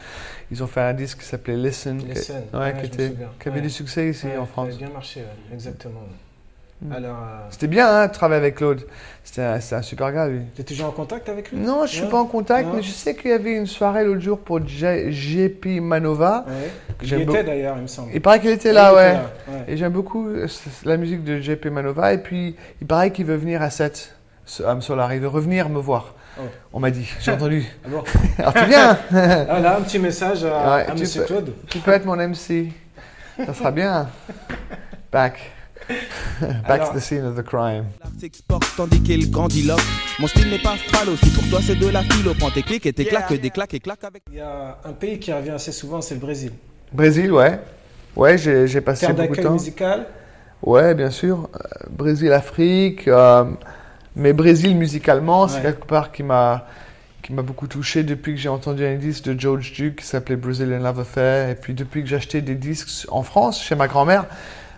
Ils 0.50 0.62
ont 0.62 0.66
fait 0.66 0.82
un 0.82 0.92
disque 0.92 1.20
qui 1.20 1.24
s'appelait 1.24 1.56
Listen, 1.56 1.98
qui- 1.98 2.08
Listen. 2.08 2.42
ouais, 2.52 2.58
Ouais, 2.60 2.74
qui, 2.80 2.86
était- 2.86 3.14
qui 3.40 3.48
avait 3.48 3.56
Ouais. 3.58 3.62
du 3.62 3.70
succès 3.70 4.10
ici 4.10 4.26
en 4.38 4.44
ça 4.44 4.46
France. 4.52 4.68
avait 4.68 4.76
bien 4.76 4.90
marché, 4.90 5.22
exactement. 5.52 6.02
Mm. 6.82 6.92
Alors, 6.92 7.16
euh, 7.18 7.38
C'était 7.50 7.68
bien 7.68 7.88
hein, 7.88 8.06
de 8.08 8.12
travailler 8.12 8.40
avec 8.40 8.56
Claude. 8.56 8.84
C'était 9.24 9.42
un, 9.42 9.82
super 9.82 10.12
gars 10.12 10.26
lui. 10.26 10.40
t'es 10.56 10.64
toujours 10.64 10.88
en 10.88 10.90
contact 10.90 11.28
avec 11.28 11.52
lui? 11.52 11.58
Non, 11.58 11.86
je 11.86 11.92
suis 11.92 12.02
Non 12.02 12.08
pas 12.08 12.18
en 12.20 12.26
contact, 12.26 12.66
Non 12.68 12.74
mais 12.76 12.82
je 12.82 12.90
sais 12.90 13.14
qu'il 13.14 13.30
y 13.30 13.34
avait 13.34 13.54
une 13.54 13.66
soirée 13.66 14.04
l'autre 14.04 14.20
jour 14.20 14.38
pour 14.40 14.58
JP 14.66 15.64
Manova. 15.80 16.44
Ouais. 16.48 16.70
Il 17.04 17.18
beaucoup. 17.24 17.36
était 17.36 17.44
d'ailleurs, 17.44 17.76
il 17.76 17.82
me 17.82 17.86
semble. 17.86 18.10
Il 18.12 18.20
paraît 18.20 18.40
qu'il 18.40 18.50
était 18.50 18.68
Ouais, 18.70 18.74
là, 18.74 18.94
ouais. 18.94 19.08
était 19.10 19.14
là, 19.14 19.22
ouais. 19.48 19.64
Et 19.68 19.76
j'aime 19.76 19.92
beaucoup 19.92 20.28
euh, 20.28 20.46
la 20.84 20.96
musique 20.96 21.22
de 21.24 21.40
JP 21.40 21.66
Manova. 21.66 22.12
Et 22.14 22.18
puis, 22.18 22.56
il 22.80 22.86
paraît 22.86 23.10
qu'il 23.12 23.26
veut 23.26 23.36
venir 23.36 23.62
à 23.62 23.70
7, 23.70 24.14
à 24.66 24.80
Solar. 24.80 25.14
Il 25.14 25.20
veut 25.20 25.28
revenir 25.28 25.68
me 25.68 25.78
voir. 25.78 26.14
Oh. 26.38 26.42
On 26.72 26.80
m'a 26.80 26.90
dit, 26.90 27.08
j'ai 27.20 27.30
entendu. 27.30 27.64
Ah 27.84 27.88
bon? 27.90 28.02
Alors 28.38 28.54
tu 28.54 28.64
viens 28.64 28.98
Ah 29.12 29.60
là, 29.60 29.76
un 29.76 29.82
petit 29.82 29.98
message 29.98 30.44
à, 30.44 30.48
Ouais, 30.76 30.82
à 30.88 30.92
tu 30.94 31.00
Monsieur 31.02 31.20
peux- 31.22 31.26
Claude. 31.28 31.52
Tu 31.68 31.78
peux 31.78 31.92
être 31.92 32.06
mon 32.06 32.16
MC. 32.16 32.72
Ça 33.46 33.54
sera 33.54 33.70
bien. 33.70 34.08
Back. 35.12 35.38
Back 36.40 36.50
Alors- 36.64 36.92
to 36.92 36.98
the 36.98 37.02
scene 37.02 37.24
of 37.24 37.36
the 37.36 37.42
crime. 37.44 37.84
L'art 38.00 38.12
s'exporte 38.18 38.64
tandis 38.76 39.00
qu'il 39.02 39.30
grandiloque. 39.30 39.80
Mon 40.18 40.26
style 40.26 40.50
n'est 40.50 40.58
pas 40.62 40.74
phallo, 40.76 41.16
si 41.16 41.30
pour 41.30 41.48
toi 41.48 41.60
c'est 41.62 41.76
de 41.76 41.88
la 41.88 42.02
philo. 42.02 42.34
Prends 42.34 42.50
tes 42.50 42.62
clics 42.62 42.86
et 42.86 42.92
tes 42.92 43.04
claques, 43.04 43.32
des 43.32 43.50
claques 43.50 43.74
et 43.74 43.80
claques 43.80 44.04
avec. 44.04 44.22
Il 44.30 44.36
y 44.38 44.40
a 44.40 44.78
un 44.84 44.92
pays 44.92 45.18
qui 45.18 45.32
revient 45.32 45.50
assez 45.50 45.72
souvent, 45.72 46.00
c'est 46.00 46.14
le 46.14 46.20
Brésil. 46.20 46.52
Brésil, 46.92 47.32
ouais. 47.32 47.58
Ouais, 48.16 48.36
j'ai 48.38 48.66
j'ai 48.66 48.80
passé 48.80 49.06
Terre 49.06 49.14
beaucoup 49.14 49.22
de 49.28 49.28
d'accueil 49.30 49.44
temps. 49.44 49.52
musical. 49.52 50.06
Ouais, 50.62 50.94
bien 50.94 51.10
sûr. 51.10 51.48
Euh, 51.54 51.58
Brésil, 51.90 52.32
Afrique. 52.32 53.08
euh, 53.08 53.44
mais 54.14 54.32
Brésil, 54.32 54.76
musicalement, 54.76 55.48
c'est 55.48 55.56
Ouais. 55.56 55.62
quelque 55.62 55.86
part 55.86 56.12
qui 56.12 56.22
m'a 56.22 56.66
qui 57.22 57.32
m'a 57.32 57.42
beaucoup 57.42 57.68
touché 57.68 58.02
depuis 58.02 58.34
que 58.34 58.40
j'ai 58.40 58.48
entendu 58.48 58.84
un 58.84 58.96
disque 58.96 59.22
de 59.24 59.38
George 59.38 59.72
Duke 59.74 60.00
qui 60.00 60.04
s'appelait 60.06 60.34
Brazilian 60.34 60.80
Love 60.80 61.00
Affair. 61.00 61.50
Et 61.50 61.54
puis 61.54 61.72
depuis 61.72 62.02
que 62.02 62.08
j'ai 62.08 62.16
acheté 62.16 62.40
des 62.42 62.56
disques 62.56 63.06
en 63.12 63.22
France, 63.22 63.62
chez 63.62 63.76
ma 63.76 63.86
grand-mère, 63.86 64.26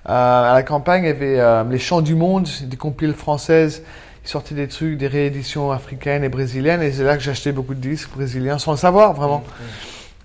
à 0.05 0.53
la 0.55 0.63
campagne, 0.63 1.05
il 1.05 1.07
y 1.07 1.11
avait 1.11 1.41
euh, 1.41 1.65
les 1.65 1.79
chants 1.79 2.03
du 2.03 2.15
monde, 2.15 2.49
des 2.63 2.77
compiles 2.77 3.15
françaises. 3.15 3.83
Ils 4.25 4.29
sortaient 4.29 4.55
des 4.55 4.69
trucs, 4.69 4.97
des 4.97 5.07
rééditions 5.07 5.71
africaines 5.71 6.25
et 6.25 6.29
brésiliennes. 6.29 6.83
Et 6.83 6.93
c'est 6.93 7.05
là 7.05 7.17
que 7.17 7.29
acheté 7.29 7.53
beaucoup 7.53 7.75
de 7.75 7.81
disques 7.81 8.11
brésiliens, 8.15 8.59
sans 8.59 8.73
le 8.73 8.79
savoir 8.79 9.13
vraiment. 9.13 9.43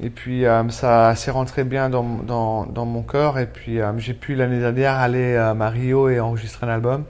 Et 0.02 0.10
puis 0.10 0.46
euh, 0.46 0.68
ça 0.70 1.14
s'est 1.16 1.32
rentré 1.32 1.66
bien 1.66 1.90
dans, 1.90 2.04
dans, 2.04 2.66
dans 2.66 2.86
mon 2.86 3.02
cœur. 3.02 3.38
Et 3.38 3.46
puis 3.46 3.82
euh, 3.82 3.92
j'ai 3.98 4.14
pu 4.14 4.36
l'année 4.36 4.60
dernière 4.60 4.94
aller 4.94 5.34
euh, 5.34 5.60
à 5.60 5.70
Rio 5.70 6.10
et 6.10 6.20
enregistrer 6.20 6.68
un 6.68 6.70
album 6.70 7.04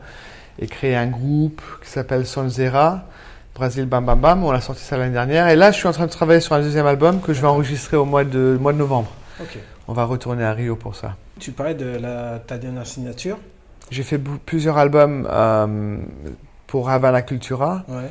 et 0.58 0.68
créer 0.68 0.96
un 0.96 1.08
groupe 1.08 1.62
qui 1.84 1.90
s'appelle 1.90 2.26
Sonzera, 2.26 3.04
Brasil 3.56 3.86
Bam 3.86 4.06
Bam 4.06 4.20
Bam. 4.20 4.44
On 4.44 4.52
a 4.52 4.60
sorti 4.60 4.82
ça 4.82 4.98
l'année 4.98 5.14
dernière. 5.14 5.48
Et 5.50 5.56
là, 5.56 5.72
je 5.72 5.78
suis 5.78 5.88
en 5.88 5.92
train 5.92 6.08
de 6.08 6.12
travailler 6.12 6.42
sur 6.42 6.56
un 6.56 6.62
deuxième 6.62 6.88
album 6.88 7.22
que 7.22 7.34
je 7.34 7.42
vais 7.42 7.48
enregistrer 7.48 7.98
au 7.98 8.06
mois 8.06 8.24
de, 8.24 8.58
mois 8.60 8.74
de 8.74 8.80
novembre. 8.80 9.12
On 9.88 9.94
va 9.94 10.04
retourner 10.04 10.44
à 10.44 10.54
Rio 10.54 10.76
pour 10.76 10.96
ça. 10.96 11.16
Tu 11.40 11.52
parlais 11.52 11.74
de 11.76 11.98
la, 11.98 12.40
ta 12.46 12.58
dernière 12.58 12.86
signature. 12.88 13.38
J'ai 13.92 14.04
fait 14.04 14.20
plusieurs 14.20 14.78
albums 14.78 15.28
euh, 15.32 15.98
pour 16.68 16.90
Havana 16.90 17.22
Cultura. 17.22 17.84
Ouais. 17.88 18.04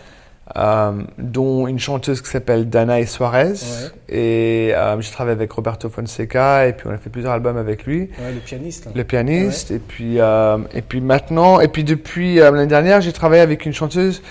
euh, 0.56 0.92
dont 1.18 1.66
une 1.68 1.78
chanteuse 1.78 2.22
qui 2.22 2.30
s'appelle 2.30 2.68
Danae 2.70 3.04
Suarez. 3.06 3.52
Ouais. 3.52 3.90
Et 4.08 4.74
euh, 4.74 4.98
j'ai 5.00 5.10
travaillé 5.12 5.36
avec 5.36 5.52
Roberto 5.52 5.88
Fonseca 5.90 6.66
et 6.66 6.72
puis 6.72 6.86
on 6.88 6.90
a 6.90 6.96
fait 6.96 7.10
plusieurs 7.10 7.32
albums 7.34 7.58
avec 7.58 7.84
lui, 7.84 8.08
Ouais, 8.18 8.32
le 8.32 8.40
pianiste. 8.40 8.86
là. 8.86 8.92
le 8.94 9.04
pianiste. 9.04 9.70
Et 9.70 9.78
puis 9.78 10.18
euh, 10.20 10.56
et 10.72 10.80
puis 10.82 11.00
maintenant 11.02 11.60
et 11.60 11.68
puis 11.68 11.84
depuis 11.84 12.36
l'année 12.36 12.66
dernière, 12.66 13.00
j'ai 13.02 13.12
travaillé 13.12 13.42
avec 13.42 13.66
une 13.66 13.74
chanteuse 13.74 14.22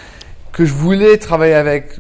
que 0.51 0.66
je 0.66 0.74
voulais 0.74 1.18
travailler 1.18 1.54
avec 1.54 2.00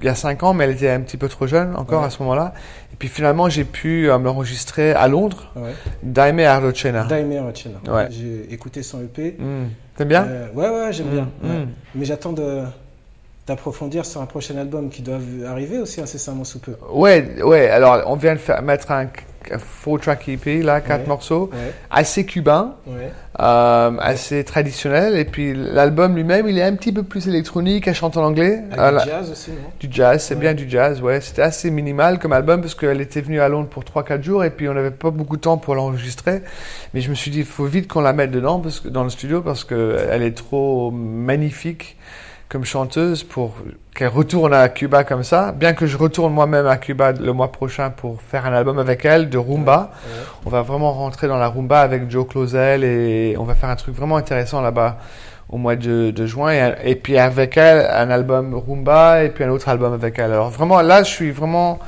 il 0.00 0.06
y 0.06 0.08
a 0.08 0.14
cinq 0.14 0.44
ans, 0.44 0.54
mais 0.54 0.64
elle 0.64 0.70
était 0.70 0.90
un 0.90 1.00
petit 1.00 1.16
peu 1.18 1.28
trop 1.28 1.46
jeune 1.46 1.74
encore 1.76 2.04
à 2.04 2.10
ce 2.10 2.22
moment-là. 2.22 2.54
Puis 2.98 3.08
finalement, 3.08 3.48
j'ai 3.48 3.64
pu 3.64 4.10
euh, 4.10 4.18
me 4.18 4.24
l'enregistrer 4.24 4.92
à 4.92 5.06
Londres, 5.08 5.52
Ouais. 5.54 5.72
Daime 6.02 6.40
Arlocena. 6.40 7.04
Daime. 7.04 7.30
Ouais. 7.88 8.08
J'ai 8.10 8.52
écouté 8.52 8.82
son 8.82 9.00
EP. 9.02 9.36
Hmm. 9.38 9.66
T'aimes 9.96 10.08
bien? 10.08 10.24
Euh, 10.26 10.46
ouais, 10.54 10.68
ouais, 10.68 10.92
j'aime 10.92 11.06
Mm, 11.08 11.10
bien. 11.12 11.28
mm. 11.42 11.48
ouais. 11.50 11.66
Mais 11.94 12.04
j'attends 12.04 12.34
d'approfondir 13.46 14.04
sur 14.04 14.20
un 14.20 14.26
prochain 14.26 14.56
album 14.58 14.90
qui 14.90 15.02
doit 15.02 15.18
arriver 15.46 15.78
aussi 15.78 16.00
incessamment 16.00 16.44
sous 16.44 16.58
peu. 16.58 16.72
Ouais, 16.90 17.42
ouais. 17.42 17.68
Alors, 17.68 18.02
on 18.06 18.16
vient 18.16 18.34
de 18.34 18.38
faire, 18.40 18.62
mettre 18.62 18.90
un 18.90 19.06
four 19.58 20.00
track 20.00 20.28
EP, 20.28 20.62
là, 20.62 20.80
quatre 20.80 21.02
Ouais. 21.02 21.06
morceaux, 21.08 21.50
Ouais, 21.52 21.72
assez 21.90 22.26
cubain, 22.26 22.74
ouais. 22.86 23.10
euh, 23.40 23.90
assez 24.00 24.44
traditionnel. 24.44 25.16
Et 25.16 25.24
puis 25.24 25.54
l'album 25.54 26.14
lui-même, 26.16 26.48
il 26.48 26.58
est 26.58 26.62
un 26.62 26.74
petit 26.74 26.92
peu 26.92 27.02
plus 27.02 27.26
électronique, 27.28 27.88
elle 27.88 27.94
chante 27.94 28.16
en 28.16 28.24
anglais. 28.24 28.62
Euh, 28.78 28.98
du 29.00 29.08
jazz 29.08 29.30
aussi, 29.30 29.50
non? 29.52 29.56
Du 29.80 29.88
jazz, 29.90 30.22
c'est 30.22 30.38
bien 30.38 30.54
du 30.54 30.68
jazz, 30.68 31.00
ouais. 31.00 31.20
C'était 31.20 31.42
assez 31.42 31.70
minimal 31.70 32.18
comme 32.18 32.32
album 32.32 32.60
parce 32.60 32.74
qu'elle 32.74 33.00
était 33.00 33.20
venue 33.20 33.40
à 33.40 33.48
Londres 33.48 33.68
pour 33.68 33.84
3-4 33.84 34.22
jours 34.22 34.44
et 34.44 34.50
puis 34.50 34.68
on 34.68 34.74
n'avait 34.74 34.90
pas 34.90 35.10
beaucoup 35.10 35.36
de 35.36 35.42
temps 35.42 35.56
pour 35.56 35.74
l'enregistrer. 35.74 36.42
Mais 36.94 37.00
je 37.00 37.10
me 37.10 37.14
suis 37.14 37.30
dit, 37.30 37.38
il 37.38 37.44
faut 37.46 37.64
vite 37.64 37.88
qu'on 37.88 38.00
la 38.00 38.12
mette 38.12 38.30
dedans 38.30 38.58
parce 38.60 38.80
que, 38.80 38.88
dans 38.88 39.04
le 39.04 39.10
studio 39.10 39.40
parce 39.40 39.64
qu'elle 39.64 40.22
est 40.22 40.36
trop 40.36 40.90
magnifique 40.90 41.96
comme 42.48 42.64
chanteuse 42.64 43.24
pour 43.24 43.56
qu'elle 43.94 44.08
retourne 44.08 44.54
à 44.54 44.68
Cuba 44.68 45.04
comme 45.04 45.22
ça. 45.22 45.52
Bien 45.52 45.74
que 45.74 45.86
je 45.86 45.98
retourne 45.98 46.32
moi-même 46.32 46.66
à 46.66 46.78
Cuba 46.78 47.12
le 47.12 47.32
mois 47.32 47.52
prochain 47.52 47.90
pour 47.90 48.22
faire 48.22 48.46
un 48.46 48.52
album 48.54 48.78
avec 48.78 49.04
elle 49.04 49.28
de 49.28 49.36
rumba. 49.36 49.90
Ouais. 49.92 50.24
On 50.46 50.50
va 50.50 50.62
vraiment 50.62 50.92
rentrer 50.92 51.28
dans 51.28 51.36
la 51.36 51.48
rumba 51.48 51.80
avec 51.80 52.10
Joe 52.10 52.26
Closel 52.26 52.84
et 52.84 53.36
on 53.38 53.44
va 53.44 53.54
faire 53.54 53.68
un 53.68 53.76
truc 53.76 53.94
vraiment 53.94 54.16
intéressant 54.16 54.62
là-bas 54.62 54.96
au 55.50 55.58
mois 55.58 55.76
de, 55.76 56.10
de 56.10 56.26
juin. 56.26 56.52
Et, 56.52 56.92
et 56.92 56.94
puis 56.94 57.18
avec 57.18 57.56
elle, 57.58 57.86
un 57.86 58.10
album 58.10 58.54
rumba 58.54 59.24
et 59.24 59.28
puis 59.28 59.44
un 59.44 59.50
autre 59.50 59.68
album 59.68 59.92
avec 59.92 60.18
elle. 60.18 60.32
Alors 60.32 60.48
vraiment, 60.48 60.80
là, 60.80 61.02
je 61.02 61.10
suis 61.10 61.30
vraiment 61.30 61.78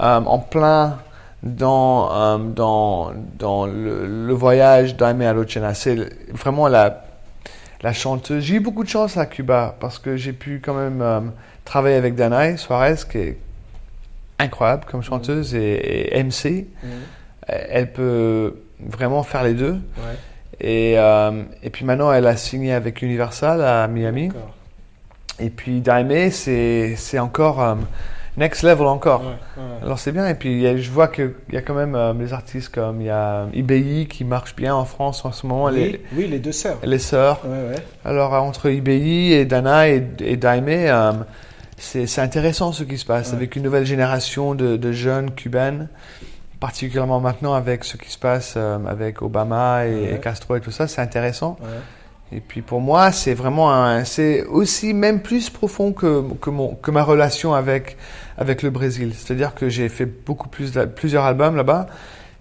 euh, 0.00 0.20
en 0.20 0.38
plein 0.40 0.98
dans, 1.42 2.12
euh, 2.12 2.38
dans, 2.38 3.12
dans 3.38 3.66
le, 3.66 4.06
le 4.06 4.34
voyage 4.34 4.96
d'Aimé 4.96 5.26
Alochena. 5.26 5.72
C'est 5.74 5.96
vraiment 6.32 6.68
la, 6.68 7.01
la 7.82 7.92
chanteuse. 7.92 8.44
J'ai 8.44 8.56
eu 8.56 8.60
beaucoup 8.60 8.84
de 8.84 8.88
chance 8.88 9.16
à 9.16 9.26
Cuba 9.26 9.76
parce 9.80 9.98
que 9.98 10.16
j'ai 10.16 10.32
pu 10.32 10.60
quand 10.64 10.74
même 10.74 11.02
euh, 11.02 11.20
travailler 11.64 11.96
avec 11.96 12.14
Danae 12.14 12.56
Suarez, 12.56 12.96
qui 13.10 13.18
est 13.18 13.38
incroyable 14.38 14.84
comme 14.90 15.02
chanteuse 15.02 15.54
et, 15.54 16.16
et 16.16 16.22
MC. 16.22 16.66
Mhm. 16.82 16.90
Elle 17.48 17.92
peut 17.92 18.54
vraiment 18.80 19.22
faire 19.22 19.42
les 19.42 19.54
deux. 19.54 19.72
Ouais, 19.98 20.16
Et, 20.60 20.94
euh, 20.96 21.42
et 21.62 21.70
puis 21.70 21.84
maintenant, 21.84 22.12
elle 22.12 22.26
a 22.26 22.36
signé 22.36 22.72
avec 22.72 23.02
Universal 23.02 23.62
à 23.62 23.88
Miami. 23.88 24.30
Et 25.40 25.50
puis 25.50 25.80
Daimé, 25.80 26.30
c'est 26.30 26.94
c'est 26.96 27.18
encore 27.18 27.60
euh, 27.62 27.74
next 28.36 28.62
level 28.62 28.86
encore. 28.86 29.20
Ouais, 29.22 29.26
ouais. 29.58 29.62
Alors 29.82 29.98
c'est 29.98 30.12
bien. 30.12 30.26
Et 30.28 30.34
puis 30.34 30.66
a- 30.66 30.76
je 30.76 30.90
vois 30.90 31.08
qu'il 31.08 31.32
y 31.52 31.56
a 31.56 31.62
quand 31.62 31.74
même 31.74 31.94
euh, 31.94 32.12
des 32.14 32.32
artistes 32.32 32.70
comme 32.74 33.00
il 33.00 33.06
y 33.06 33.10
a 33.10 33.46
IBI 33.52 34.06
qui 34.08 34.24
marche 34.24 34.56
bien 34.56 34.74
en 34.74 34.84
France 34.84 35.24
en 35.24 35.32
ce 35.32 35.46
moment. 35.46 35.64
Oui, 35.66 35.74
Les, 35.74 36.00
oui, 36.16 36.26
les 36.28 36.38
deux 36.38 36.52
sœurs. 36.52 36.78
les 36.82 36.98
sœurs. 36.98 37.40
Ouais. 37.44 37.74
Alors 38.04 38.34
euh, 38.34 38.38
entre 38.38 38.70
IBI 38.70 39.32
et 39.32 39.44
Dana 39.44 39.88
et, 39.88 40.02
et 40.20 40.36
Daimé, 40.36 40.90
euh, 40.90 41.12
c'est 41.76 42.20
intéressant 42.20 42.72
ce 42.72 42.84
qui 42.84 42.96
se 42.96 43.04
passe 43.04 43.32
avec 43.34 43.56
une 43.56 43.64
nouvelle 43.64 43.84
génération 43.86 44.54
de, 44.54 44.76
de 44.76 44.92
jeunes 44.92 45.32
cubaines, 45.32 45.88
particulièrement 46.60 47.18
maintenant 47.20 47.54
avec 47.54 47.82
ce 47.84 47.96
qui 47.96 48.08
se 48.10 48.18
passe 48.18 48.54
euh, 48.56 48.78
avec 48.86 49.20
Obama 49.20 49.86
et 49.86 50.18
Castro 50.22 50.54
et 50.56 50.60
tout 50.60 50.70
ça, 50.70 50.86
c'est 50.86 51.00
intéressant. 51.00 51.56
Et 52.34 52.40
puis 52.40 52.62
pour 52.62 52.80
moi, 52.80 53.12
c'est 53.12 53.34
vraiment 53.34 54.04
c'est 54.04 54.44
aussi 54.44 54.94
même 54.94 55.20
plus 55.20 55.50
profond 55.50 55.92
que, 55.92 56.22
que, 56.40 56.50
mon, 56.50 56.74
que 56.74 56.90
ma 56.90 57.02
relation 57.02 57.52
avec, 57.52 57.96
avec 58.38 58.62
le 58.62 58.70
Brésil. 58.70 59.12
C'est-à-dire 59.14 59.54
que 59.54 59.68
j'ai 59.68 59.88
fait 59.88 60.06
beaucoup 60.06 60.48
plus, 60.48 60.72
plusieurs 60.96 61.24
albums 61.24 61.56
là-bas. 61.56 61.86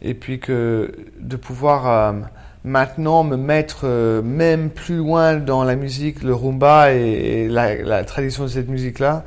Et 0.02 0.14
puis 0.14 0.40
que 0.40 0.92
de 1.20 1.36
pouvoir 1.36 1.88
euh, 1.88 2.14
maintenant 2.64 3.24
me 3.24 3.36
mettre 3.38 3.82
euh, 3.84 4.22
même 4.22 4.70
plus 4.70 4.96
loin 4.96 5.36
dans 5.36 5.64
la 5.64 5.76
musique, 5.76 6.24
le 6.24 6.34
rumba 6.34 6.94
et, 6.94 7.48
la, 7.48 8.04
tradition 8.04 8.44
de 8.44 8.50
cette 8.50 8.70
musique-là, 8.70 9.24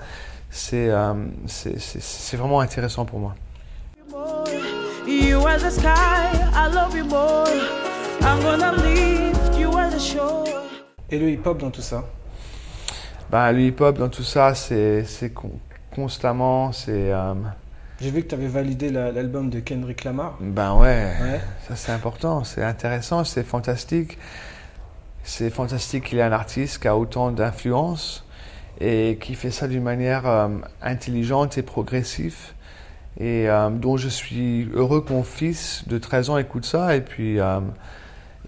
c'est, 0.50 0.88
euh, 0.88 1.12
c'est, 1.46 1.78
c'est, 1.78 2.36
vraiment 2.36 2.60
intéressant 2.60 3.04
pour 3.04 3.20
moi. 3.20 3.34
You 5.06 5.38
Et 11.10 11.18
le 11.18 11.30
hip-hop 11.30 11.58
dans 11.58 11.70
tout 11.70 11.80
ça 11.80 12.04
Ben, 13.30 13.52
le 13.52 13.60
hip-hop 13.62 13.96
dans 13.98 14.08
tout 14.10 14.22
ça, 14.22 14.54
c'est, 14.54 15.04
con- 15.34 15.58
constamment, 15.94 16.72
c'est... 16.72 17.10
euh, 17.12 17.32
J'ai 18.02 18.10
vu 18.10 18.22
que 18.22 18.28
tu 18.28 18.34
avais 18.34 18.48
validé 18.48 18.90
la- 18.90 19.12
l'album 19.12 19.48
de 19.48 19.60
Kendrick 19.60 20.04
Lamar. 20.04 20.36
Ben 20.40 20.74
ouais, 20.74 21.10
Ouais. 21.22 21.40
ça 21.66 21.74
c'est 21.76 21.92
important, 21.92 22.44
c'est 22.44 22.62
intéressant, 22.62 23.24
c'est 23.24 23.44
fantastique. 23.44 24.18
C'est 25.22 25.48
fantastique 25.48 26.04
qu'il 26.04 26.18
y 26.18 26.20
ait 26.20 26.24
un 26.24 26.32
artiste 26.32 26.82
qui 26.82 26.88
a 26.88 26.96
autant 26.98 27.30
d'influence 27.30 28.26
et 28.82 29.16
qui 29.22 29.34
fait 29.34 29.50
ça 29.50 29.68
d'une 29.68 29.82
manière 29.84 30.26
euh, 30.26 30.48
intelligente 30.82 31.56
et 31.56 31.62
progressive. 31.62 32.36
Et 33.18 33.48
euh, 33.48 33.70
dont 33.70 33.96
je 33.96 34.08
suis 34.10 34.68
heureux 34.74 35.00
que 35.02 35.12
mon 35.14 35.22
fils 35.22 35.84
de 35.88 35.96
13 35.96 36.28
ans 36.28 36.36
écoute 36.36 36.66
ça 36.66 36.94
et 36.94 37.00
puis 37.00 37.40
euh, 37.40 37.60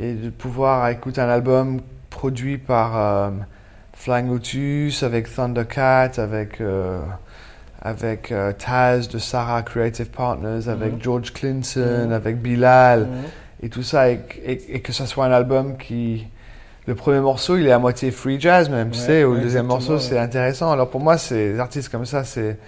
et 0.00 0.12
de 0.14 0.30
pouvoir 0.30 0.88
écouter 0.88 1.20
un 1.20 1.28
album 1.28 1.80
produit 2.10 2.58
par 2.58 2.96
euh, 2.96 3.30
Flying 3.94 4.28
Lotus 4.28 5.02
avec 5.02 5.32
Thundercat, 5.34 6.12
avec 6.18 6.60
euh, 6.60 7.00
avec 7.82 8.32
euh, 8.32 8.52
Taz 8.52 9.08
de 9.08 9.18
Sarah 9.18 9.62
Creative 9.62 10.08
Partners, 10.10 10.68
avec 10.68 10.94
Mhm. 10.94 11.02
George 11.02 11.32
Clinton, 11.32 12.06
Mhm. 12.06 12.12
avec 12.12 12.40
Bilal 12.42 13.02
Ouais. 13.02 13.06
et 13.62 13.68
tout 13.68 13.82
ça, 13.82 14.10
et, 14.10 14.20
et- 14.44 14.76
et 14.76 14.80
que 14.80 14.92
ça 14.92 15.06
soit 15.06 15.24
un 15.26 15.32
album 15.32 15.76
qui. 15.76 16.26
Le 16.88 16.94
premier 16.94 17.18
morceau, 17.20 17.56
il 17.56 17.66
est 17.66 17.72
à 17.72 17.80
moitié 17.80 18.12
free 18.12 18.40
jazz, 18.40 18.70
même, 18.70 18.90
tu 18.90 19.00
Ouais, 19.00 19.04
sais, 19.06 19.24
ou 19.24 19.30
ouais, 19.32 19.36
le 19.38 19.42
deuxième 19.42 19.66
morceau, 19.66 19.98
c'est 19.98 20.14
ouais. 20.14 20.20
intéressant. 20.20 20.70
Alors 20.70 20.88
pour 20.88 21.00
moi, 21.00 21.16
des 21.30 21.58
artistes 21.58 21.88
comme 21.88 22.06
ça, 22.06 22.22
c'est 22.24 22.58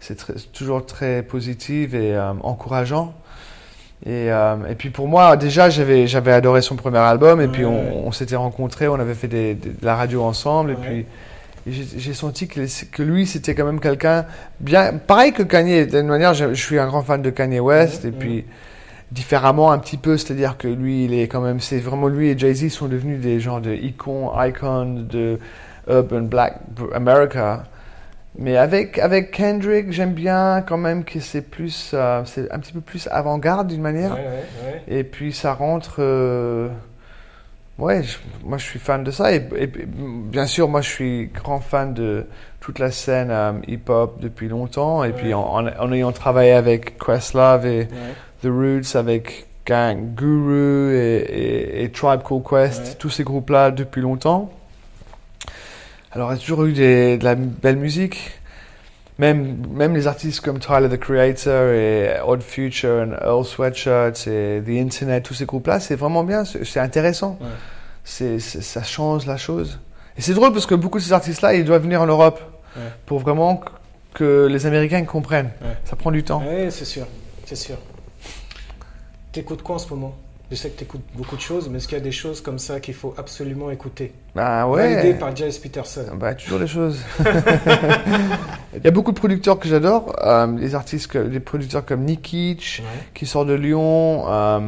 c'est 0.00 0.16
toujours 0.52 0.84
très 0.86 1.22
positif 1.22 1.92
et 1.94 2.14
euh, 2.16 2.32
encourageant. 2.42 3.14
Et, 4.06 4.30
euh, 4.30 4.54
et 4.70 4.74
puis 4.74 4.90
pour 4.90 5.08
moi, 5.08 5.36
déjà, 5.36 5.70
j'avais 5.70 6.06
j'avais 6.06 6.32
adoré 6.32 6.62
son 6.62 6.76
premier 6.76 6.98
album, 6.98 7.40
et 7.40 7.44
Ouais, 7.46 7.52
puis 7.52 7.64
on, 7.64 7.74
ouais. 7.74 8.02
on 8.04 8.12
s'était 8.12 8.36
rencontrés, 8.36 8.86
on 8.88 8.94
avait 9.00 9.14
fait 9.14 9.28
des- 9.28 9.54
des- 9.54 9.70
de 9.70 9.84
la 9.84 9.96
radio 9.96 10.22
ensemble, 10.22 10.70
et 10.70 10.74
Ouais. 10.74 10.80
puis 10.80 10.98
et 11.66 11.72
j'ai 11.72 11.84
j'ai 11.98 12.14
senti 12.14 12.46
que, 12.48 12.60
que 12.92 13.02
lui, 13.02 13.26
c'était 13.26 13.54
quand 13.54 13.64
même 13.66 13.80
quelqu'un 13.80 14.24
bien. 14.60 14.94
Pareil 14.94 15.32
que 15.32 15.42
Kanye, 15.42 15.86
d'une 15.86 16.06
manière, 16.06 16.32
je, 16.32 16.54
je 16.54 16.62
suis 16.64 16.78
un 16.78 16.86
grand 16.86 17.02
fan 17.02 17.20
de 17.22 17.30
Kanye 17.30 17.58
West, 17.60 18.04
et 18.04 18.12
puis 18.12 18.44
différemment 19.10 19.72
un 19.72 19.78
petit 19.78 19.96
peu, 19.96 20.16
c'est-à-dire 20.16 20.56
que 20.58 20.68
lui, 20.68 21.04
il 21.06 21.14
est 21.14 21.28
quand 21.28 21.40
même, 21.40 21.60
c'est 21.60 21.78
vraiment 21.78 22.08
lui 22.08 22.28
et 22.28 22.38
Jay-Z 22.38 22.68
sont 22.68 22.86
devenus 22.88 23.20
des 23.20 23.40
genres 23.40 23.60
de 23.60 23.72
icons, 23.74 24.30
icons 24.40 25.06
de 25.10 25.38
urban 25.88 26.20
black 26.22 26.56
America. 26.94 27.64
Mais 28.38 28.56
avec, 28.56 28.98
avec 29.00 29.32
Kendrick, 29.32 29.90
j'aime 29.92 30.12
bien 30.12 30.62
quand 30.66 30.76
même 30.76 31.04
que 31.04 31.18
c'est 31.18 31.42
plus, 31.42 31.90
euh, 31.94 32.22
c'est 32.24 32.50
un 32.52 32.58
petit 32.60 32.72
peu 32.72 32.80
plus 32.80 33.08
avant-garde 33.10 33.66
d'une 33.68 33.82
manière. 33.82 34.12
Ouais, 34.12 34.18
ouais, 34.20 34.72
ouais. 34.88 34.98
Et 34.98 35.04
puis 35.04 35.32
ça 35.32 35.52
rentre. 35.54 35.96
euh, 35.98 36.68
Ouais, 37.78 38.02
je- 38.02 38.18
moi 38.44 38.58
je 38.58 38.64
suis 38.64 38.80
fan 38.80 39.04
de 39.04 39.10
ça. 39.12 39.32
Et, 39.32 39.36
et- 39.56 39.62
et 39.62 39.70
bien 39.86 40.46
sûr, 40.46 40.68
moi 40.68 40.80
je 40.80 40.88
suis 40.88 41.26
grand 41.32 41.60
fan 41.60 41.94
de 41.94 42.26
toute 42.60 42.80
la 42.80 42.90
scène 42.90 43.28
euh, 43.30 43.52
hip-hop 43.68 44.18
depuis 44.20 44.48
longtemps. 44.48 45.04
Et 45.04 45.12
puis 45.12 45.32
en, 45.32 45.42
en- 45.42 45.66
en 45.68 45.92
ayant 45.92 46.10
travaillé 46.12 46.52
avec 46.52 46.98
Questlove 46.98 47.66
et. 47.66 47.86
The 48.42 48.46
Roots, 48.46 48.94
avec 48.96 49.46
Gang 49.66 50.14
Guru 50.14 50.92
et, 50.96 51.82
et- 51.84 51.90
Tribe 51.90 52.20
Called 52.22 52.42
Quest, 52.48 52.98
tous 52.98 53.10
ces 53.10 53.24
groupes-là 53.24 53.70
depuis 53.72 54.00
longtemps. 54.00 54.50
Alors 56.18 56.32
il 56.32 56.34
y 56.34 56.38
a 56.38 56.40
toujours 56.40 56.64
eu 56.64 56.72
des- 56.72 57.16
de 57.16 57.22
la 57.24 57.36
belle 57.36 57.76
musique. 57.76 58.32
Même, 59.20 59.64
même 59.70 59.94
les 59.94 60.08
artistes 60.08 60.40
comme 60.40 60.58
Tyler 60.58 60.88
the 60.88 60.96
Creator 60.98 61.68
et 61.70 62.16
Odd 62.26 62.42
Future 62.42 63.04
et 63.04 63.24
Earl 63.24 63.44
Sweatshirts 63.44 64.26
et 64.26 64.60
The 64.66 64.70
Internet, 64.84 65.22
tous 65.22 65.34
ces 65.34 65.44
groupes-là, 65.46 65.78
c'est 65.78 65.94
vraiment 65.94 66.24
bien, 66.24 66.42
c'est 66.44 66.80
intéressant. 66.80 67.38
Ouais. 67.40 67.46
C'est, 68.02 68.40
c'est- 68.40 68.62
ça 68.62 68.82
change 68.82 69.26
la 69.26 69.36
chose. 69.36 69.78
Et 70.16 70.22
c'est 70.22 70.34
drôle 70.34 70.52
parce 70.52 70.66
que 70.66 70.74
beaucoup 70.74 70.98
de 70.98 71.04
ces 71.04 71.12
artistes-là, 71.12 71.54
ils 71.54 71.64
doivent 71.64 71.82
venir 71.82 72.02
en 72.02 72.06
Europe 72.06 72.40
Ouais. 72.76 72.82
pour 73.06 73.20
vraiment 73.20 73.60
que- 74.12 74.46
les 74.50 74.66
Américains 74.66 75.04
comprennent. 75.04 75.52
Ouais. 75.62 75.76
Ça 75.84 75.94
prend 75.94 76.10
du 76.10 76.24
temps. 76.24 76.42
Ouais, 76.44 76.68
c'est 76.72 76.84
sûr, 76.84 77.06
c'est 77.46 77.54
sûr. 77.54 77.76
T'écoutes 79.30 79.62
quoi 79.62 79.76
en 79.76 79.78
ce 79.78 79.88
moment? 79.90 80.16
Je 80.50 80.56
sais 80.56 80.70
que 80.70 80.78
t'écoutes 80.78 81.02
beaucoup 81.14 81.36
de 81.36 81.42
choses, 81.42 81.68
mais 81.68 81.76
est-ce 81.76 81.86
qu'il 81.86 81.98
y 81.98 82.00
a 82.00 82.04
des 82.04 82.10
choses 82.12 82.40
comme 82.40 82.58
ça 82.58 82.80
qu'il 82.80 82.94
faut 82.94 83.14
absolument 83.18 83.70
écouter 83.70 84.12
Bah 84.34 84.66
Validé 84.66 85.08
ouais. 85.08 85.14
par 85.14 85.36
Giles 85.36 85.52
Peterson. 85.62 86.04
Bah, 86.18 86.34
toujours 86.34 86.58
des 86.58 86.66
choses. 86.66 86.98
Il 88.74 88.84
y 88.84 88.88
a 88.88 88.90
beaucoup 88.90 89.12
de 89.12 89.18
producteurs 89.18 89.58
que 89.58 89.68
j'adore, 89.68 90.14
euh, 90.24 90.46
des 90.46 90.74
artistes, 90.74 91.08
que, 91.08 91.18
des 91.18 91.40
producteurs 91.40 91.84
comme 91.84 92.02
Nick 92.04 92.28
Ouais. 92.32 92.56
qui 93.14 93.26
sort 93.26 93.44
de 93.44 93.54
Lyon. 93.54 94.24
euh, 94.28 94.60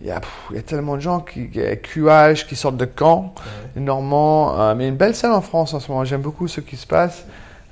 il 0.00 0.08
y, 0.08 0.10
a, 0.10 0.20
pff, 0.20 0.30
il 0.50 0.56
y 0.56 0.58
a 0.58 0.62
tellement 0.62 0.96
de 0.96 1.00
gens 1.00 1.20
qui, 1.20 1.48
QH 1.48 2.46
qui 2.46 2.56
sortent 2.56 2.76
de 2.76 2.86
Caen, 2.98 3.32
Normand. 3.76 4.58
euh, 4.60 4.74
mais 4.74 4.88
une 4.88 4.96
belle 4.96 5.14
scène 5.14 5.30
en 5.32 5.40
France 5.40 5.72
en 5.72 5.80
ce 5.80 5.90
moment. 5.90 6.04
J'aime 6.04 6.20
beaucoup 6.20 6.46
ce 6.48 6.60
qui 6.60 6.76
se 6.76 6.86
passe. 6.86 7.24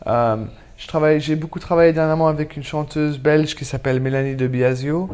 Euh, 0.07 0.37
je 0.79 0.87
travaille, 0.89 1.21
j'ai 1.21 1.37
beaucoup 1.37 1.59
travaillé 1.59 1.93
dernièrement 1.93 2.29
avec 2.29 2.57
une 2.57 2.63
chanteuse 2.63 3.19
belge 3.19 3.55
qui 3.55 3.65
s'appelle 3.67 4.01
Mélanie 4.01 4.35
de 4.37 4.47
Biasio, 4.47 5.11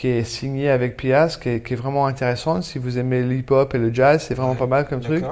qui 0.00 0.08
est 0.08 0.24
signée 0.24 0.70
avec 0.70 0.96
Pias, 0.96 1.36
qui 1.40 1.50
est, 1.50 1.60
qui 1.60 1.74
est 1.74 1.76
vraiment 1.76 2.06
intéressante. 2.06 2.62
Si 2.62 2.78
vous 2.78 2.98
aimez 2.98 3.22
l'hip-hop 3.22 3.74
et 3.74 3.78
le 3.78 3.92
jazz, 3.92 4.24
c'est 4.26 4.32
vraiment 4.34 4.52
Ouais, 4.52 4.56
pas 4.58 4.66
mal 4.66 4.86
comme 4.88 5.00
truc. 5.00 5.22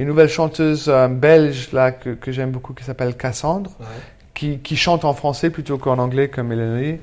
Une 0.00 0.08
nouvelle 0.08 0.28
chanteuse 0.28 0.86
euh, 0.88 1.06
belge 1.06 1.70
là 1.72 1.92
que, 1.92 2.10
que 2.10 2.32
j'aime 2.32 2.50
beaucoup 2.50 2.74
qui 2.74 2.82
s'appelle 2.82 3.16
Cassandre 3.16 3.70
Ouais. 3.78 3.86
qui, 4.34 4.58
qui 4.58 4.74
chante 4.76 5.04
en 5.04 5.14
français 5.14 5.48
plutôt 5.50 5.78
qu'en 5.78 5.98
anglais 5.98 6.26
comme 6.28 6.48
Mélanie. 6.48 6.98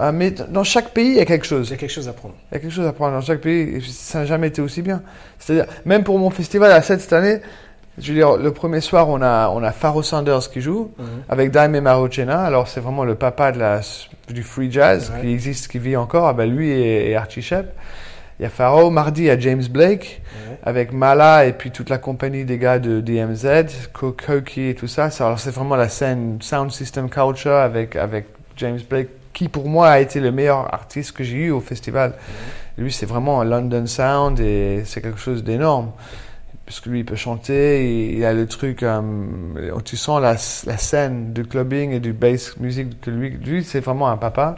Euh, 0.00 0.10
mais 0.12 0.32
dans 0.32 0.64
chaque 0.64 0.90
pays, 0.90 1.10
il 1.10 1.14
y 1.14 1.20
a 1.20 1.24
quelque 1.24 1.46
chose. 1.46 1.68
J'ai 1.68 1.76
quelque 1.76 1.92
chose 1.92 2.08
à 2.08 2.12
prendre. 2.12 2.34
Il 2.50 2.54
y 2.54 2.58
a 2.58 2.60
quelque 2.60 2.72
chose 2.74 2.86
à 2.88 2.92
prendre 2.92 3.12
dans 3.12 3.20
chaque 3.20 3.40
pays. 3.40 3.76
et 3.76 3.80
Ça 3.80 4.18
n'a 4.20 4.24
jamais 4.26 4.48
été 4.48 4.60
aussi 4.60 4.82
bien. 4.82 5.00
C'est-à-dire, 5.38 5.66
même 5.84 6.02
pour 6.02 6.18
mon 6.18 6.30
festival 6.30 6.72
à 6.72 6.82
7 6.82 7.00
cette 7.00 7.12
année, 7.12 7.38
je 7.98 8.08
veux 8.08 8.14
dire, 8.18 8.36
le 8.36 8.52
premier 8.52 8.80
soir, 8.80 9.08
on 9.08 9.22
a, 9.22 9.48
on 9.50 9.62
a 9.62 9.70
Pharoah 9.72 10.02
Sanders 10.02 10.50
qui 10.50 10.60
joue 10.60 10.90
Mhm. 10.98 11.04
avec 11.28 11.50
Daime 11.50 11.78
Marocena. 11.80 12.42
Alors, 12.42 12.68
c'est 12.68 12.80
vraiment 12.80 13.04
le 13.04 13.14
papa 13.14 13.52
de 13.52 13.58
la, 13.60 13.80
du 14.28 14.42
free 14.42 14.70
jazz 14.70 15.12
Ouais. 15.14 15.20
qui 15.22 15.32
existe, 15.32 15.68
qui 15.68 15.78
vit 15.78 15.96
encore. 15.96 16.26
Ah 16.26 16.32
ben, 16.32 16.50
lui 16.50 16.70
et, 16.70 17.10
et 17.10 17.16
Archie 17.16 17.42
Shepp. 17.42 17.66
Il 18.40 18.42
y 18.42 18.46
a 18.46 18.48
Pharoah. 18.50 18.90
Mardi, 18.90 19.22
il 19.22 19.26
y 19.26 19.30
a 19.30 19.38
James 19.38 19.62
Blake 19.70 20.20
Ouais. 20.50 20.58
avec 20.64 20.92
Mala 20.92 21.46
et 21.46 21.52
puis 21.52 21.70
toute 21.70 21.88
la 21.88 21.98
compagnie 21.98 22.44
des 22.44 22.58
gars 22.58 22.80
de 22.80 23.00
DMZ, 23.00 23.88
Koki 23.92 24.68
et 24.70 24.74
tout 24.74 24.88
ça. 24.88 25.10
C'est- 25.10 25.22
Alors, 25.22 25.38
c'est 25.38 25.50
vraiment 25.54 25.76
la 25.76 25.88
scène 25.88 26.38
Sound 26.40 26.72
System 26.72 27.08
Culture 27.08 27.52
avec, 27.54 27.94
avec 27.94 28.26
James 28.56 28.80
Blake, 28.90 29.08
qui 29.32 29.48
pour 29.48 29.68
moi 29.68 29.88
a 29.88 30.00
été 30.00 30.18
le 30.20 30.32
meilleur 30.32 30.72
artiste 30.74 31.12
que 31.12 31.22
j'ai 31.24 31.36
eu 31.36 31.50
au 31.52 31.60
festival. 31.60 32.14
Lui, 32.76 32.92
c'est 32.92 33.06
vraiment 33.06 33.40
un 33.40 33.44
London 33.44 33.86
Sound 33.86 34.40
et 34.40 34.82
c'est 34.84 35.00
quelque 35.00 35.20
chose 35.20 35.44
d'énorme. 35.44 35.90
Parce 36.66 36.80
que 36.80 36.88
lui, 36.88 37.00
il 37.00 37.04
peut 37.04 37.14
chanter, 37.16 37.84
il, 38.12 38.18
il 38.18 38.24
a 38.24 38.32
le 38.32 38.46
truc, 38.46 38.82
euh, 38.82 39.02
tu 39.84 39.96
sens 39.98 40.20
la, 40.22 40.32
la 40.70 40.78
scène 40.78 41.32
de 41.34 41.42
clubbing 41.42 41.90
et 41.92 42.00
du 42.00 42.12
bass 42.14 42.56
music 42.58 43.00
que 43.02 43.10
lui, 43.10 43.30
lui 43.30 43.62
c'est 43.64 43.80
vraiment 43.80 44.08
un 44.08 44.16
papa. 44.16 44.56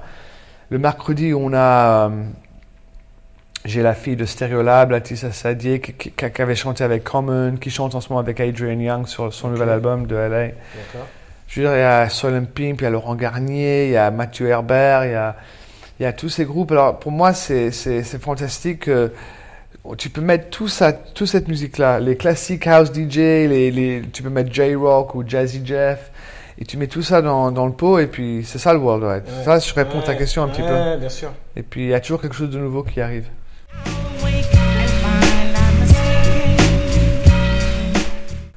Le 0.71 0.79
mercredi, 0.79 1.33
on 1.35 1.53
a, 1.53 2.09
euh, 2.09 2.25
j'ai 3.65 3.83
la 3.83 3.95
fille 3.95 4.15
de 4.17 4.25
Stereolab, 4.25 4.93
Latissa 4.93 5.33
Sadier, 5.33 5.81
qui, 5.81 5.93
qui- 5.95 6.13
qui 6.13 6.43
avait 6.43 6.55
chanté 6.55 6.85
avec 6.85 7.03
Common, 7.03 7.57
qui 7.61 7.71
chante 7.71 7.95
en 7.97 8.01
ce 8.01 8.09
moment 8.11 8.21
avec 8.21 8.39
Adrian 8.41 8.79
Young 8.79 9.07
sur 9.09 9.33
son 9.33 9.49
nouvel 9.49 9.69
album 9.71 10.07
de 10.07 10.15
LA. 10.15 10.29
D'accord. 10.49 11.07
Je 11.49 11.61
veux 11.61 11.67
dire, 11.67 11.77
il 11.77 11.81
y 11.81 11.83
a 11.83 12.09
Solon 12.09 12.45
Pimp, 12.45 12.81
il 12.81 12.85
y 12.85 12.87
a 12.87 12.91
Laurent 12.91 13.15
Garnier, 13.17 13.87
il 13.87 13.93
y 13.93 13.97
a 13.97 14.11
Mathieu 14.13 14.47
Herbert, 14.49 15.05
il 15.07 15.11
y 15.13 15.15
a, 15.15 15.37
il 15.99 16.03
y 16.05 16.07
a 16.07 16.13
tous 16.13 16.29
ces 16.29 16.45
groupes. 16.45 16.71
Alors, 16.73 16.99
pour 17.01 17.11
moi, 17.13 17.33
c'est, 17.33 17.71
fantastique. 18.21 18.81
que 18.81 19.11
tu 19.95 20.11
peux 20.11 20.21
mettre 20.21 20.51
tout 20.51 20.69
ça, 20.69 20.93
toute 20.93 21.29
cette 21.29 21.49
musique-là, 21.49 22.01
les 22.01 22.17
classiques 22.17 22.67
house 22.67 22.93
DJ, 22.93 23.17
les, 23.17 23.71
les, 23.71 24.03
tu 24.13 24.23
peux 24.23 24.31
mettre 24.31 24.53
J-Rock 24.53 25.15
ou 25.15 25.27
Jazzy 25.27 25.61
Jeff, 25.65 26.11
et 26.59 26.65
tu 26.65 26.77
mets 26.77 26.87
tout 26.87 27.03
ça 27.03 27.23
dans, 27.23 27.53
dans 27.53 27.67
le 27.67 27.73
pot, 27.73 27.99
et 27.99 28.07
puis 28.07 28.43
c'est 28.45 28.59
ça 28.59 28.73
le 28.73 28.79
worldwide. 28.79 29.25
Ouais. 29.27 29.45
Ça, 29.45 29.59
je 29.59 29.73
réponds 29.75 30.01
à 30.01 30.03
ta 30.03 30.15
question 30.15 30.43
un 30.43 30.49
petit 30.49 30.63
peu. 30.63 30.97
Bien 30.99 31.09
sûr. 31.09 31.31
Et 31.55 31.63
puis, 31.63 31.83
il 31.83 31.89
y 31.89 31.95
a 31.95 32.01
toujours 32.01 32.21
quelque 32.21 32.35
chose 32.35 32.51
de 32.51 32.59
nouveau 32.59 32.83
qui 32.83 33.01
arrive. 33.01 33.29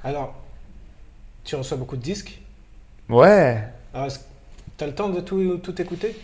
Alors, 0.03 0.33
tu 1.43 1.55
reçois 1.55 1.77
beaucoup 1.77 1.97
de 1.97 2.01
disques? 2.01 2.41
Ouais. 3.09 3.63
Alors, 3.93 4.07
t'as 4.77 4.85
le 4.85 4.93
temps 4.93 5.09
de 5.09 5.19
tout, 5.19 5.57
tout 5.57 5.81
écouter? 5.81 6.15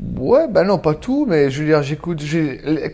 Ouais, 0.00 0.46
ben 0.48 0.64
non, 0.64 0.78
pas 0.78 0.94
tout, 0.94 1.26
mais 1.28 1.50
je 1.50 1.60
veux 1.60 1.66
dire, 1.66 1.82
j'écoute. 1.82 2.22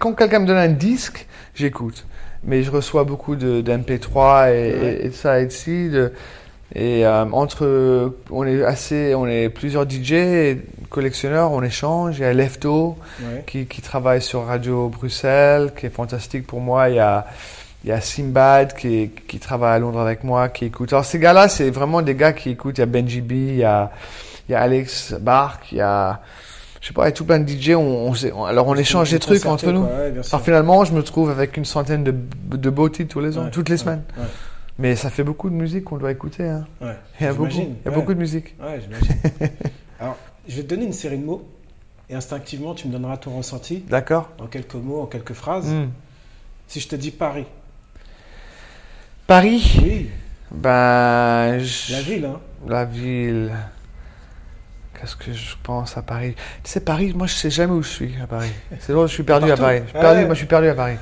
Quand 0.00 0.14
quelqu'un 0.14 0.38
me 0.40 0.46
donne 0.46 0.56
un 0.56 0.68
disque, 0.68 1.26
j'écoute. 1.54 2.06
Mais 2.44 2.62
je 2.62 2.70
reçois 2.70 3.04
beaucoup 3.04 3.36
de, 3.36 3.60
d'MP3 3.60 4.48
et, 4.48 4.50
Ouais. 4.50 4.98
et, 5.02 5.06
et 5.06 5.08
de 5.10 5.14
ça 5.14 5.40
et 5.40 5.46
de 5.46 5.50
ci. 5.52 5.88
de- 5.90 6.12
et 6.74 7.06
euh, 7.06 7.24
entre. 7.30 8.14
On 8.30 8.44
est 8.46 8.64
assez. 8.64 9.14
On 9.14 9.26
est 9.26 9.48
plusieurs 9.50 9.84
DJ, 9.88 10.12
et 10.12 10.62
collectionneurs, 10.88 11.52
on 11.52 11.62
échange. 11.62 12.18
Il 12.18 12.22
y 12.22 12.24
a 12.24 12.32
Lefto 12.32 12.96
Ouais. 13.20 13.44
qui, 13.46 13.66
qui 13.66 13.80
travaille 13.82 14.20
sur 14.22 14.46
Radio 14.46 14.88
Bruxelles, 14.88 15.72
qui 15.78 15.86
est 15.86 15.90
fantastique 15.94 16.46
pour 16.46 16.60
moi. 16.60 16.88
Il 16.88 16.96
y 16.96 17.00
a. 17.00 17.26
Il 17.84 17.90
y 17.90 17.92
a 17.92 18.00
Simbad 18.00 18.72
qui, 18.74 19.10
qui 19.28 19.38
travaille 19.38 19.76
à 19.76 19.78
Londres 19.78 20.00
avec 20.00 20.24
moi, 20.24 20.48
qui 20.48 20.64
écoute. 20.64 20.90
Alors 20.94 21.04
ces 21.04 21.18
gars-là, 21.18 21.48
c'est 21.48 21.68
vraiment 21.68 22.00
des 22.00 22.14
gars 22.14 22.32
qui 22.32 22.48
écoutent. 22.48 22.78
Il 22.78 22.80
y 22.80 22.82
a 22.82 22.86
Benji 22.86 23.20
B, 23.20 23.32
il 23.32 23.56
y 23.56 23.62
a, 23.64 23.90
il 24.48 24.52
y 24.52 24.54
a 24.54 24.60
Alex 24.62 25.12
Bark, 25.20 25.70
il 25.70 25.78
y 25.78 25.80
a, 25.82 26.22
je 26.84 26.88
sais 26.88 26.92
pas, 26.92 27.04
il 27.04 27.06
y 27.06 27.08
a 27.08 27.12
tout 27.12 27.24
plein 27.24 27.38
de 27.38 27.48
DJ. 27.50 27.70
On, 27.70 28.12
alors 28.44 28.66
on 28.68 28.74
échange 28.74 29.10
des 29.10 29.18
trucs 29.18 29.46
entre 29.46 29.70
nous. 29.72 29.84
Ouais. 29.84 30.12
Alors 30.30 30.42
finalement, 30.44 30.84
je 30.84 30.92
me 30.92 31.02
trouve 31.02 31.30
avec 31.30 31.56
une 31.56 31.64
centaine 31.64 32.04
de, 32.04 32.14
de 32.54 32.68
beaux 32.68 32.90
titres 32.90 33.10
tous 33.10 33.20
les 33.20 33.38
ans, 33.38 33.44
Ouais, 33.44 33.50
toutes 33.50 33.70
les 33.70 33.76
ouais, 33.76 33.78
semaines. 33.78 34.02
Mais 34.78 34.94
ça 34.94 35.08
fait 35.08 35.22
beaucoup 35.24 35.48
de 35.48 35.54
musique 35.54 35.84
qu'on 35.84 35.96
doit 35.96 36.10
écouter. 36.12 36.46
Hein. 36.46 36.66
ouais. 36.82 36.94
Il 37.20 37.24
y 37.24 37.26
a 37.26 37.32
beaucoup, 37.32 37.50
il 37.56 37.76
y 37.86 37.88
a 37.88 37.90
beaucoup 37.90 38.12
de 38.12 38.18
musique. 38.18 38.54
Alors, 39.98 40.18
je 40.46 40.56
vais 40.56 40.62
te 40.62 40.68
donner 40.68 40.84
une 40.84 40.92
série 40.92 41.16
de 41.16 41.24
mots 41.24 41.48
et 42.10 42.14
instinctivement, 42.14 42.74
tu 42.74 42.86
me 42.88 42.92
donneras 42.92 43.16
ton 43.16 43.34
ressenti 43.34 43.82
D'accord. 43.88 44.28
en 44.38 44.46
quelques 44.46 44.74
mots, 44.74 45.00
en 45.00 45.06
quelques 45.06 45.32
phrases. 45.32 45.70
Hmm. 45.72 45.88
Si 46.68 46.80
je 46.80 46.88
te 46.88 46.96
dis 46.96 47.12
Paris, 47.12 47.46
Paris? 49.26 49.78
oui, 49.82 50.10
Ben, 50.50 51.58
je- 51.60 51.92
la 51.92 52.00
ville, 52.02 52.24
hein. 52.26 52.40
La 52.68 52.84
ville. 52.84 53.52
Qu'est-ce 55.04 55.16
que 55.16 55.32
je 55.34 55.54
pense 55.62 55.98
à 55.98 56.02
Paris 56.02 56.34
Tu 56.62 56.70
sais, 56.70 56.80
Paris, 56.80 57.12
moi, 57.14 57.26
je 57.26 57.34
sais 57.34 57.50
jamais 57.50 57.74
où 57.74 57.82
je 57.82 57.88
suis 57.90 58.14
à 58.22 58.26
Paris. 58.26 58.50
C'est 58.80 58.94
drôle, 58.94 59.06
je 59.06 59.12
suis 59.12 59.22
perdu 59.22 59.50
à. 59.50 59.56
Paris. 59.56 59.82
Je 59.84 59.88
suis 59.90 59.96
Ouais. 59.98 60.00
perdu, 60.02 60.24
moi, 60.24 60.32
je 60.32 60.38
suis 60.38 60.46
perdu 60.46 60.68
à 60.68 60.74
Paris. 60.74 60.96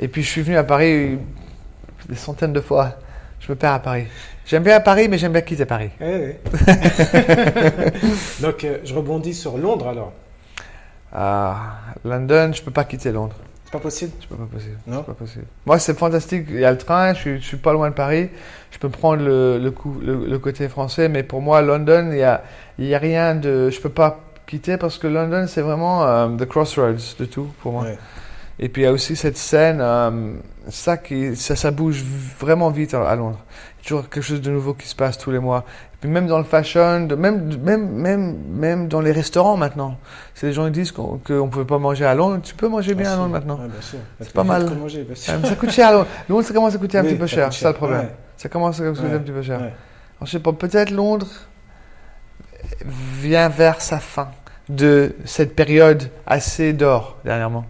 Et 0.00 0.08
puis, 0.08 0.24
je 0.24 0.28
suis 0.28 0.42
venu 0.42 0.56
à 0.56 0.64
Paris 0.64 1.16
des 2.08 2.16
centaines 2.16 2.52
de 2.52 2.60
fois. 2.60 2.96
Je 3.38 3.52
me 3.52 3.54
perds 3.56 3.74
à 3.74 3.78
Paris. 3.78 4.06
J'aime 4.46 4.64
bien 4.64 4.74
à 4.74 4.80
Paris, 4.80 5.06
mais 5.08 5.16
j'aime 5.16 5.30
bien 5.30 5.42
quitter 5.42 5.64
Paris. 5.64 5.90
Ouais. 6.00 6.40
Donc, 8.40 8.64
euh, 8.64 8.78
je 8.84 8.92
rebondis 8.94 9.34
sur 9.34 9.56
Londres 9.58 9.86
alors. 9.86 10.12
À 11.12 11.76
London, 12.04 12.50
je 12.52 12.62
peux 12.62 12.72
pas 12.72 12.82
quitter 12.84 13.12
Londres. 13.12 13.36
Pas 13.76 13.82
possible 13.82 14.12
C'est 14.20 14.28
pas 14.28 14.44
possible. 14.50 14.78
Non 14.86 14.98
C'est 14.98 15.06
pas 15.06 15.14
possible. 15.14 15.44
Moi, 15.66 15.78
c'est 15.78 15.96
fantastique. 15.98 16.46
Il 16.48 16.60
y 16.60 16.64
a 16.64 16.70
le 16.70 16.78
train, 16.78 17.14
je 17.14 17.18
suis, 17.18 17.40
je 17.40 17.46
suis 17.46 17.56
pas 17.56 17.72
loin 17.72 17.90
de 17.90 17.94
Paris. 17.94 18.30
Je 18.70 18.78
peux 18.78 18.88
prendre 18.88 19.22
le, 19.22 19.58
le, 19.58 19.70
coup, 19.70 19.96
le, 20.02 20.26
le 20.26 20.38
côté 20.38 20.68
français, 20.68 21.08
mais 21.08 21.22
pour 21.22 21.40
moi, 21.40 21.62
London, 21.62 22.10
il 22.12 22.18
y 22.18 22.22
a, 22.22 22.42
il 22.78 22.86
y 22.86 22.94
a 22.94 22.98
rien 22.98 23.34
de. 23.34 23.70
Je 23.70 23.80
peux 23.80 23.88
pas 23.90 24.20
quitter 24.46 24.76
parce 24.76 24.98
que 24.98 25.06
London, 25.06 25.46
c'est 25.48 25.62
vraiment 25.62 26.04
euh, 26.06 26.28
the 26.28 26.46
crossroads 26.46 27.16
de 27.18 27.24
tout 27.24 27.48
pour 27.60 27.72
moi. 27.72 27.82
Ouais. 27.84 27.98
Et 28.58 28.68
puis 28.70 28.82
il 28.82 28.84
y 28.86 28.88
a 28.88 28.92
aussi 28.92 29.16
cette 29.16 29.36
scène, 29.36 29.80
euh, 29.82 30.32
ça 30.70 30.96
qui, 30.96 31.36
ça, 31.36 31.56
ça 31.56 31.70
bouge 31.70 32.02
vraiment 32.40 32.70
vite 32.70 32.94
à, 32.94 33.06
à 33.08 33.14
Londres. 33.16 33.38
Il 33.48 33.82
y 33.82 33.86
a 33.86 33.88
toujours 33.88 34.08
quelque 34.08 34.22
chose 34.24 34.40
de 34.40 34.50
nouveau 34.50 34.72
qui 34.74 34.88
se 34.88 34.94
passe 34.96 35.18
tous 35.18 35.30
les 35.30 35.38
mois. 35.38 35.64
Et 35.92 35.96
puis 36.00 36.08
même 36.10 36.26
dans 36.26 36.38
le 36.38 36.44
fashion, 36.44 37.04
de- 37.06 37.14
même, 37.16 37.54
même, 37.62 37.86
même, 37.90 38.36
même 38.48 38.88
dans 38.88 39.00
les 39.02 39.12
restaurants 39.12 39.58
maintenant. 39.58 39.98
C'est 40.34 40.46
les 40.46 40.52
gens 40.54 40.64
qui 40.66 40.70
disent 40.72 40.90
qu'on 40.92 41.20
ne 41.28 41.48
peut 41.48 41.66
pas 41.66 41.78
manger 41.78 42.06
à 42.06 42.14
Londres. 42.14 42.40
Tu 42.42 42.54
peux 42.54 42.68
manger 42.68 42.94
bien 42.94 43.08
à 43.12 43.14
Bien 43.14 43.16
Londres 43.24 43.32
maintenant. 43.32 43.60
Sûr. 43.82 43.98
C'est 44.20 44.32
pas 44.32 44.42
mal. 44.44 44.66
Faut 44.68 44.74
manger, 44.74 45.02
bien 45.02 45.14
sûr. 45.14 45.34
Mais 45.42 45.48
ça 45.48 45.54
coûte 45.54 45.70
cher 45.70 45.88
à 45.88 45.92
Londres. 45.92 46.06
Londres, 46.28 46.44
ça 46.46 46.54
commence 46.54 46.74
à 46.74 46.78
coûter 46.78 46.98
un 46.98 47.02
Oui, 47.02 47.08
petit 47.10 47.18
peu 47.18 47.26
cher. 47.26 47.52
C'est 47.52 47.60
ça 47.60 47.68
le 47.68 47.74
problème. 47.74 48.00
Ouais. 48.00 48.14
Ça 48.38 48.48
commence 48.48 48.80
à 48.80 48.88
coûter 48.88 49.02
Ouais. 49.02 49.12
un 49.14 49.18
petit 49.18 49.32
peu 49.32 49.42
cher. 49.42 49.58
Ouais. 49.60 49.64
Alors, 49.66 50.26
je 50.26 50.30
sais 50.30 50.40
pas, 50.40 50.52
peut-être 50.54 50.90
Londres 50.90 51.28
vient 52.84 53.48
vers 53.48 53.80
sa 53.80 53.98
fin 53.98 54.28
de 54.68 55.14
cette 55.24 55.54
période 55.54 56.10
assez 56.26 56.72
d'or 56.72 57.18
dernièrement. 57.24 57.64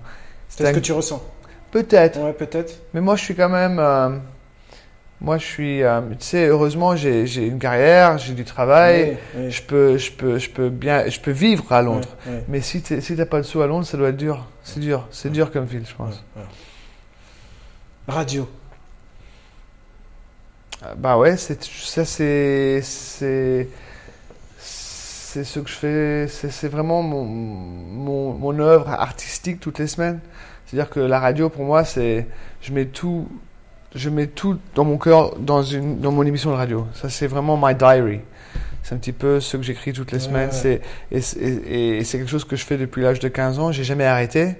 C'est 0.56 0.64
ce 0.66 0.72
que 0.72 0.80
tu 0.80 0.92
ressens. 0.92 1.22
Peut-être. 1.70 2.18
Ouais, 2.20 2.32
peut-être. 2.32 2.80
Mais 2.94 3.00
moi, 3.00 3.16
je 3.16 3.22
suis 3.24 3.34
quand 3.34 3.48
même. 3.48 3.78
euh, 3.78 4.10
moi, 5.20 5.36
je 5.38 5.44
suis. 5.44 5.82
euh, 5.82 6.00
tu 6.10 6.16
sais, 6.26 6.46
heureusement, 6.46 6.96
j'ai 6.96 7.24
une 7.46 7.58
carrière, 7.58 8.16
j'ai 8.18 8.32
du 8.34 8.44
travail. 8.44 9.18
Je 9.50 9.62
peux, 9.62 9.98
je 9.98 10.12
peux, 10.12 10.38
je 10.38 10.48
peux 10.50 10.68
bien, 10.70 11.08
je 11.08 11.20
peux 11.20 11.30
vivre 11.32 11.70
à 11.72 11.82
Londres. 11.82 12.08
Mais 12.48 12.60
si 12.60 12.80
t'es- 12.82 13.00
si 13.00 13.16
t'as 13.16 13.26
pas 13.26 13.38
de 13.38 13.42
sous 13.44 13.60
à 13.62 13.66
Londres, 13.66 13.86
ça 13.86 13.96
doit 13.98 14.08
être 14.10 14.16
dur. 14.16 14.46
C'est 14.64 14.80
dur, 14.80 15.06
c'est 15.10 15.30
dur 15.30 15.50
comme 15.52 15.64
ville, 15.66 15.84
je 15.88 15.94
pense. 15.94 16.22
Radio. 18.08 18.48
Euh, 20.84 20.94
Bah 20.96 21.16
ouais, 21.18 21.36
c'est 21.36 21.62
ça, 21.64 22.04
c'est 22.04 22.80
c'est 22.82 23.68
c'est 24.58 25.44
ce 25.44 25.60
que 25.60 25.68
je 25.68 25.74
fais. 25.74 26.26
C'est 26.28 26.50
c'est 26.50 26.68
vraiment 26.68 27.02
mon, 27.02 27.24
mon 27.24 28.32
mon 28.34 28.58
œuvre 28.60 28.88
artistique 28.90 29.60
toutes 29.60 29.78
les 29.78 29.86
semaines. 29.86 30.20
C'est-à-dire 30.66 30.90
que 30.90 31.00
la 31.00 31.20
radio, 31.20 31.48
pour 31.48 31.64
moi, 31.64 31.84
c'est 31.84 32.26
je 32.62 32.72
mets 32.72 32.86
tout 32.86 33.28
je 33.94 34.10
mets 34.10 34.26
tout 34.26 34.58
dans 34.74 34.84
mon 34.84 34.98
cœur 34.98 35.36
dans 35.38 35.62
une 35.62 36.00
dans 36.00 36.12
mon 36.12 36.22
émission 36.24 36.50
de 36.50 36.56
radio. 36.56 36.86
Ça, 36.94 37.08
c'est 37.08 37.26
vraiment 37.26 37.56
my 37.60 37.74
diary. 37.74 38.20
C'est 38.82 38.94
un 38.94 38.98
petit 38.98 39.12
peu 39.12 39.40
ce 39.40 39.56
que 39.56 39.62
j'écris 39.62 39.92
toutes 39.92 40.12
les 40.12 40.18
Ouais, 40.18 40.24
semaines. 40.24 40.50
ouais. 40.50 40.54
C'est 40.54 40.80
et, 41.10 41.20
c'est- 41.20 41.38
et- 41.40 41.98
et 41.98 42.04
c'est 42.04 42.18
quelque 42.18 42.30
chose 42.30 42.44
que 42.44 42.56
je 42.56 42.64
fais 42.64 42.76
depuis 42.76 43.02
l'âge 43.02 43.18
de 43.20 43.28
15 43.28 43.58
ans. 43.58 43.72
J'ai 43.72 43.84
jamais 43.84 44.04
arrêté. 44.04 44.56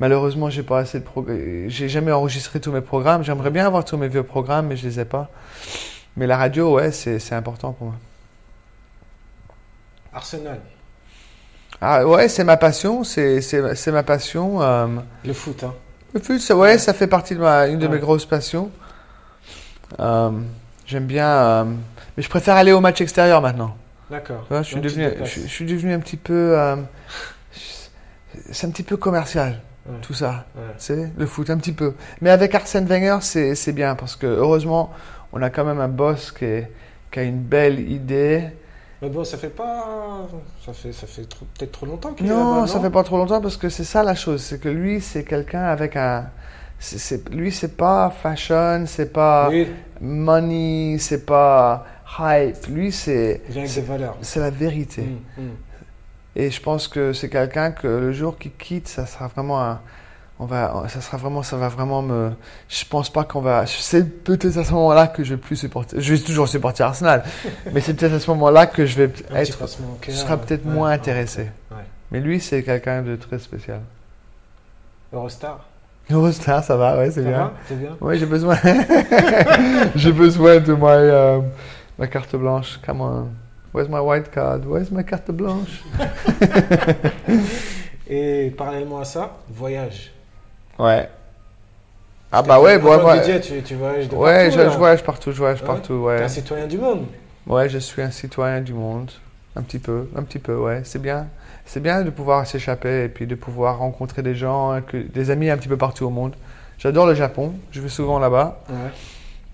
Malheureusement, 0.00 0.48
j'ai 0.48 0.62
pas 0.62 0.78
assez 0.78 1.00
de 1.00 1.04
prog- 1.04 1.66
J'ai 1.68 1.88
jamais 1.88 2.12
enregistré 2.12 2.60
tous 2.60 2.70
mes 2.70 2.80
programmes. 2.82 3.24
J'aimerais 3.24 3.50
bien 3.50 3.66
avoir 3.66 3.84
tous 3.84 3.96
mes 3.96 4.06
vieux 4.08 4.22
programmes, 4.22 4.68
mais 4.68 4.76
je 4.76 4.86
les 4.86 5.00
ai 5.00 5.04
pas. 5.04 5.28
Mais 6.16 6.26
la 6.28 6.36
radio, 6.36 6.74
ouais, 6.76 6.92
c'est 6.92 7.18
c'est 7.18 7.34
important 7.34 7.72
pour 7.72 7.88
moi. 7.88 7.96
Arsenal. 10.12 10.60
Ah 11.80 12.06
ouais, 12.06 12.28
c'est 12.28 12.44
ma 12.44 12.56
passion. 12.56 13.04
C'est 13.04 13.40
c'est 13.40 13.74
c'est 13.74 13.92
ma 13.92 14.02
passion. 14.02 14.60
euh, 14.62 14.86
Le 15.24 15.32
foot, 15.32 15.62
hein. 15.64 15.74
Le 16.14 16.20
foot, 16.20 16.40
ça, 16.40 16.56
ouais, 16.56 16.78
ça 16.78 16.94
fait 16.94 17.06
partie 17.06 17.34
de 17.34 17.40
ma, 17.40 17.66
une 17.68 17.78
de 17.78 17.86
mes 17.86 17.98
grosses 17.98 18.26
passions. 18.26 18.70
Euh, 20.00 20.30
J'aime 20.86 21.04
bien, 21.06 21.28
euh, 21.28 21.64
mais 22.16 22.22
je 22.22 22.28
préfère 22.30 22.56
aller 22.56 22.72
au 22.72 22.80
match 22.80 23.00
extérieur 23.02 23.42
maintenant. 23.42 23.76
D'accord. 24.10 24.46
Je 24.50 24.62
suis 24.62 24.80
devenu, 24.80 25.06
je, 25.24 25.40
je 25.42 25.46
suis 25.46 25.66
devenu 25.66 25.92
un 25.92 26.00
petit 26.00 26.16
peu, 26.16 26.56
c'est 28.50 28.66
un 28.66 28.70
petit 28.70 28.82
peu 28.82 28.96
commercial, 28.96 29.60
tout 30.00 30.14
ça. 30.14 30.46
Sais, 30.78 31.10
le 31.16 31.26
foot, 31.26 31.50
un 31.50 31.58
petit 31.58 31.72
peu. 31.72 31.92
Mais 32.22 32.30
avec 32.30 32.54
Arsène 32.54 32.86
Wenger, 32.86 33.18
c'est 33.20 33.54
c'est 33.54 33.72
bien 33.72 33.94
parce 33.96 34.16
que 34.16 34.26
heureusement, 34.26 34.92
on 35.34 35.42
a 35.42 35.50
quand 35.50 35.64
même 35.66 35.80
un 35.80 35.88
boss 35.88 36.32
qui, 36.32 36.46
est- 36.46 36.70
qui 37.12 37.18
a 37.20 37.22
une 37.22 37.40
belle 37.42 37.80
idée 37.80 38.44
Mais 39.00 39.08
bon, 39.08 39.24
ça 39.24 39.38
fait 39.38 39.50
pas. 39.50 40.26
Ça 40.64 40.72
fait, 40.72 40.92
ça 40.92 41.06
fait 41.06 41.24
trop- 41.24 41.46
peut-être 41.56 41.72
trop 41.72 41.86
longtemps 41.86 42.12
qu'il 42.12 42.26
est 42.26 42.30
là-bas. 42.30 42.42
Non, 42.42 42.66
ça 42.66 42.80
fait 42.80 42.90
pas 42.90 43.04
trop 43.04 43.16
longtemps 43.16 43.40
parce 43.40 43.56
que 43.56 43.68
c'est 43.68 43.84
ça 43.84 44.02
la 44.02 44.14
chose, 44.14 44.42
c'est 44.42 44.58
que 44.60 44.68
lui, 44.68 45.00
c'est 45.00 45.24
quelqu'un 45.24 45.62
avec 45.64 45.96
un. 45.96 46.30
lui, 47.30 47.52
c'est 47.52 47.76
pas 47.76 48.10
fashion, 48.10 48.84
c'est 48.86 49.12
pas 49.12 49.48
Oui, 49.50 49.68
money, 50.00 50.96
c'est 50.98 51.24
pas 51.24 51.86
hype. 52.18 52.66
Lui, 52.68 52.90
c'est 52.90 53.42
c'est 54.22 54.40
la 54.40 54.50
vérité. 54.50 55.02
Mm, 55.02 55.42
mm. 55.42 55.50
Et 56.36 56.50
je 56.50 56.60
pense 56.60 56.88
que 56.88 57.12
c'est 57.12 57.28
quelqu'un 57.28 57.72
que 57.72 57.86
le 57.88 58.12
jour 58.12 58.38
qu'il 58.38 58.52
quitte, 58.52 58.88
ça 58.88 59.06
sera 59.06 59.28
vraiment 59.28 59.62
un. 59.62 59.80
On 60.40 60.46
va, 60.46 60.84
ça 60.88 61.00
sera 61.00 61.16
vraiment, 61.16 61.42
ça 61.42 61.56
va 61.56 61.68
vraiment 61.68 62.00
me. 62.00 62.30
Je 62.68 62.84
pense 62.84 63.10
pas 63.10 63.24
qu'on 63.24 63.40
va. 63.40 63.66
C'est 63.66 64.22
peut-être 64.22 64.56
à 64.56 64.64
ce 64.64 64.72
moment-là 64.72 65.08
que 65.08 65.24
je 65.24 65.34
vais 65.34 65.40
plus 65.40 65.56
supporter. 65.56 66.00
Je 66.00 66.14
vais 66.14 66.20
toujours 66.20 66.46
supporter 66.46 66.84
Arsenal, 66.84 67.24
mais 67.72 67.80
c'est 67.80 67.94
peut-être 67.94 68.14
à 68.14 68.20
ce 68.20 68.30
moment-là 68.30 68.66
que 68.66 68.86
je 68.86 69.02
vais 69.02 69.12
Un 69.32 69.36
être. 69.36 69.58
Je 70.06 70.12
serai 70.12 70.36
peut-être 70.36 70.64
ouais, 70.64 70.72
moins 70.72 70.90
ouais, 70.90 70.94
intéressé. 70.94 71.42
ouais. 71.72 71.82
Mais 72.12 72.20
lui, 72.20 72.38
c'est 72.40 72.62
quelqu'un 72.62 73.02
de 73.02 73.16
très 73.16 73.40
spécial. 73.40 73.80
Eurostar. 75.12 75.66
Eurostar, 76.10 76.62
ça 76.62 76.76
va, 76.76 76.96
ouais, 76.98 77.10
c'est 77.10 77.22
bien. 77.22 77.52
C'est 77.66 77.78
bien 77.78 77.96
Ouais, 78.00 78.16
j'ai 78.16 78.26
besoin. 78.26 78.56
j'ai 79.96 80.12
besoin 80.12 80.60
de 80.60 80.72
ma, 80.72 80.92
euh, 80.92 81.40
ma 81.98 82.06
carte 82.06 82.36
blanche. 82.36 82.78
Come 82.86 83.00
on. 83.00 83.26
Where's 83.74 83.88
my 83.88 83.98
white 83.98 84.30
card? 84.30 84.60
Where's 84.66 84.90
my 84.90 85.04
carte 85.04 85.30
blanche? 85.32 85.82
Et 88.08 88.50
parallèlement 88.56 89.00
à 89.00 89.04
ça, 89.04 89.36
voyage. 89.50 90.12
Ouais. 90.78 91.08
Ah 92.30 92.42
bah 92.42 92.60
ouais, 92.60 92.78
bon, 92.78 92.92
DJ, 93.14 93.40
tu, 93.40 93.62
tu 93.62 93.74
voyages 93.74 94.08
de 94.08 94.14
Ouais, 94.14 94.48
partout, 94.48 94.58
je, 94.64 94.70
je 94.70 94.76
voyage 94.76 95.02
partout, 95.02 95.32
je 95.32 95.38
voyage 95.38 95.60
Ouais. 95.62 95.66
partout, 95.66 95.94
T'es 95.94 96.06
ouais. 96.06 96.22
un 96.22 96.28
citoyen 96.28 96.66
du 96.66 96.76
monde. 96.78 97.06
Ouais, 97.46 97.68
je 97.68 97.78
suis 97.78 98.02
un 98.02 98.10
citoyen 98.10 98.60
du 98.60 98.74
monde. 98.74 99.10
Un 99.56 99.62
petit 99.62 99.78
peu, 99.78 100.08
un 100.14 100.22
petit 100.22 100.38
peu, 100.38 100.54
ouais. 100.54 100.82
C'est 100.84 101.00
bien. 101.00 101.26
C'est 101.64 101.80
bien 101.80 102.02
de 102.02 102.10
pouvoir 102.10 102.46
s'échapper 102.46 103.04
et 103.04 103.08
puis 103.08 103.26
de 103.26 103.34
pouvoir 103.34 103.78
rencontrer 103.78 104.22
des 104.22 104.34
gens, 104.34 104.70
hein, 104.70 104.82
que, 104.82 104.98
des 104.98 105.30
amis 105.30 105.48
un 105.50 105.56
petit 105.56 105.68
peu 105.68 105.76
partout 105.78 106.04
au 106.04 106.10
monde. 106.10 106.34
J'adore 106.78 107.06
le 107.06 107.14
Japon, 107.14 107.54
je 107.72 107.80
vais 107.80 107.88
souvent 107.88 108.18
là-bas. 108.18 108.60
Ouais. 108.68 108.76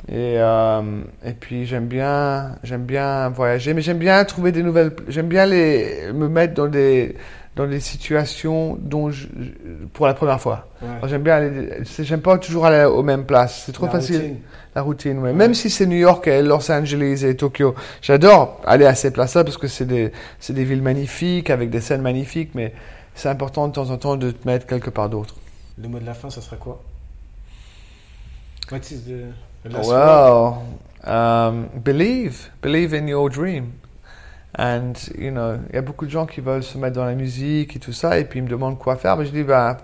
Et, 0.09 0.35
euh, 0.39 0.83
et 1.25 1.33
puis 1.33 1.65
j'aime 1.65 1.87
bien, 1.87 2.57
j'aime 2.63 2.85
bien 2.85 3.31
voyager, 3.31 3.73
mais 3.73 3.81
j'aime 3.81 3.99
bien 3.99 4.23
trouver 4.25 4.53
des 4.53 4.63
nouvelles. 4.63 4.93
J'aime 5.09 5.29
bien 5.29 5.47
les, 5.47 6.13
me 6.13 6.29
mettre 6.29 6.55
dans 6.55 6.67
des, 6.67 7.17
dans 7.57 7.67
des 7.67 7.81
situations 7.81 8.77
dont 8.81 9.11
je, 9.11 9.27
pour 9.93 10.07
la 10.07 10.15
première 10.15 10.41
fois. 10.41 10.67
Ouais. 10.83 11.09
J'aime 11.09 11.23
bien 11.23 11.37
aller, 11.37 11.79
j'aime 12.01 12.21
pas 12.21 12.39
toujours 12.39 12.67
aller 12.67 12.85
aux 12.85 13.03
mêmes 13.03 13.25
places. 13.25 13.63
C'est 13.67 13.73
trop 13.73 13.87
La 13.87 13.93
facile. 13.93 14.17
routine. 14.17 14.37
La 14.75 14.83
routine, 14.83 15.19
ouais. 15.19 15.33
Même 15.33 15.55
si 15.55 15.71
c'est 15.71 15.87
New 15.87 15.97
York 15.97 16.27
et 16.27 16.43
Los 16.43 16.71
Angeles 16.71 17.25
et 17.25 17.37
Tokyo. 17.37 17.77
J'adore 18.03 18.61
aller 18.67 18.87
à 18.87 18.95
ces 18.97 19.13
places-là 19.13 19.45
parce 19.45 19.57
que 19.57 19.69
c'est 19.69 19.85
des, 19.85 20.11
c'est 20.41 20.53
des 20.53 20.65
villes 20.65 20.83
magnifiques 20.83 21.49
avec 21.51 21.71
des 21.71 21.81
scènes 21.81 22.03
magnifiques, 22.03 22.51
mais 22.55 22.73
c'est 23.15 23.29
important 23.29 23.69
de 23.69 23.73
temps 23.73 23.91
en 23.91 23.99
temps 23.99 24.17
de 24.17 24.33
te 24.33 24.49
mettre 24.49 24.67
quelque 24.67 24.91
part 24.91 25.09
d'autre. 25.09 25.37
Le 25.81 25.89
mot 25.89 26.01
de 26.01 26.07
la 26.07 26.15
fin, 26.15 26.31
ça 26.31 26.41
serait 26.41 26.57
quoi? 26.57 26.83
What 28.73 28.79
is 28.91 29.03
the, 29.07 29.69
the 29.69 29.73
last 29.73 29.91
um, 31.07 31.67
believe, 31.85 32.51
believe 32.63 32.95
in 32.95 33.07
your 33.07 33.29
dream. 33.31 33.73
And, 34.57 34.93
you 35.19 35.31
know, 35.31 35.57
il 35.71 35.75
y 35.75 35.79
a 35.79 35.83
beaucoup 35.83 36.07
de 36.07 36.11
gens 36.11 36.27
qui 36.27 36.41
veulent 36.41 36.63
se 36.63 36.79
mettre 36.79 36.95
dans 36.95 37.05
la 37.05 37.15
musique 37.15 37.75
et 37.75 37.79
tout 37.81 37.93
ça, 37.93 38.19
et 38.19 38.25
puis 38.25 38.39
ils 38.39 38.43
me 38.43 38.49
demandent 38.49 38.79
quoi 38.79 38.97
faire. 38.97 39.17
Mais 39.17 39.27
je 39.27 39.33
dis, 39.33 39.43
bah, 39.43 39.79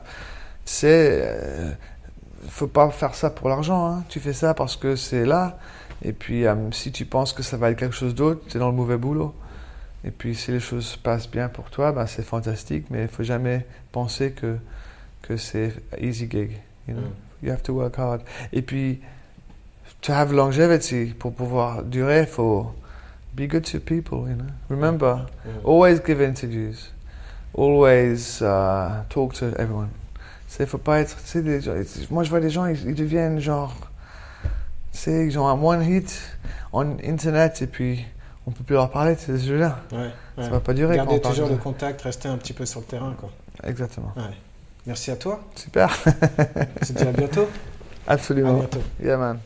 sais, 0.65 1.21
euh, 1.23 1.73
faut 2.49 2.69
pas 2.69 2.91
faire 2.91 3.15
ça 3.15 3.31
pour 3.31 3.49
l'argent. 3.49 3.87
Hein. 3.87 4.05
Tu 4.09 4.21
fais 4.21 4.33
ça 4.33 4.55
parce 4.55 4.77
que 4.77 4.97
c'est 4.97 5.25
là. 5.25 5.59
Et 6.03 6.13
puis, 6.13 6.47
euh, 6.47 6.55
si 6.73 6.93
tu 6.93 7.05
penses 7.05 7.33
que 7.33 7.43
ça 7.43 7.57
va 7.57 7.71
être 7.71 7.79
quelque 7.79 7.95
chose 7.95 8.15
d'autre, 8.15 8.43
tu 8.49 8.57
es 8.57 8.61
dans 8.61 8.69
le 8.69 8.77
mauvais 8.77 8.97
boulot. 8.97 9.35
Et 10.05 10.11
puis, 10.11 10.35
si 10.35 10.51
les 10.51 10.61
choses 10.61 10.87
se 10.87 10.99
passent 10.99 11.29
bien 11.29 11.49
pour 11.49 11.71
toi, 11.71 11.93
ben, 11.93 12.07
c'est 12.07 12.23
fantastique, 12.23 12.87
mais 12.91 13.03
il 13.03 13.09
faut 13.09 13.23
jamais 13.23 13.67
penser 13.93 14.33
que, 14.33 14.57
que 15.23 15.37
c'est 15.37 15.75
easy 16.01 16.29
gig. 16.31 16.53
You 16.89 16.95
know? 16.95 17.03
You 17.43 17.53
have 17.53 17.63
to 17.65 17.75
work 17.75 17.99
hard. 17.99 18.23
Et 18.53 18.63
puis, 18.63 19.01
to 20.01 20.13
have 20.13 20.33
longevity, 20.33 21.07
pour 21.07 21.35
pouvoir 21.35 21.83
durer, 21.83 22.21
il 22.21 22.27
faut 22.27 22.73
be 23.35 23.47
good 23.49 23.65
to 23.73 23.79
people, 23.81 24.29
you 24.29 24.35
know. 24.37 24.47
Remember, 24.69 25.27
always 25.65 26.01
give 26.05 26.21
interviews. 26.21 26.91
Always 27.55 28.41
uh, 28.43 29.03
talk 29.09 29.35
to 29.35 29.47
everyone. 29.59 29.89
C'est, 30.47 30.67
faut 30.67 30.79
pas 30.79 31.01
être, 31.01 31.17
des 31.43 31.61
gens- 31.61 31.75
moi 32.11 32.25
je 32.25 32.31
vois 32.31 32.41
des 32.41 32.51
gens, 32.51 32.67
ils, 32.67 32.89
ils 32.89 32.95
deviennent 32.95 33.39
genre, 33.41 33.75
sais, 34.93 35.27
ils 35.27 35.39
ont 35.39 35.47
un 35.49 35.61
one 35.61 35.83
hit 35.83 36.21
en 36.73 36.99
internet 37.05 37.63
et 37.63 37.67
puis 37.67 38.05
on 38.47 38.51
peut 38.51 38.65
plus 38.65 38.75
leur 38.75 38.91
parler 38.91 39.15
de 39.15 39.21
ces 39.21 39.39
jeux-là. 39.39 39.79
Ouais, 39.93 39.99
ouais. 39.99 40.45
Ça 40.45 40.51
va 40.51 40.61
pas 40.61 40.75
durer 40.75 40.97
Garder 40.97 41.21
toujours 41.21 41.47
de 41.49 41.53
le 41.55 41.59
contact, 41.59 42.03
rester 42.03 42.29
un 42.29 42.37
petit 42.37 42.53
peu 42.53 42.67
sur 42.67 42.81
le 42.81 42.87
terrain. 42.87 43.15
Quoi. 43.19 43.31
Exactement. 43.65 44.13
Ouais. 44.17 44.23
Merci 44.87 45.11
à 45.11 45.17
toi. 45.17 45.41
Super. 45.55 45.97
On 46.81 46.85
se 46.85 46.93
dit 46.93 47.03
à 47.05 47.13
bientôt. 47.13 47.49
À 48.07 48.15
Absolument. 48.15 48.55
bientôt. 48.55 48.81
Yeah, 49.01 49.19
man. 49.19 49.39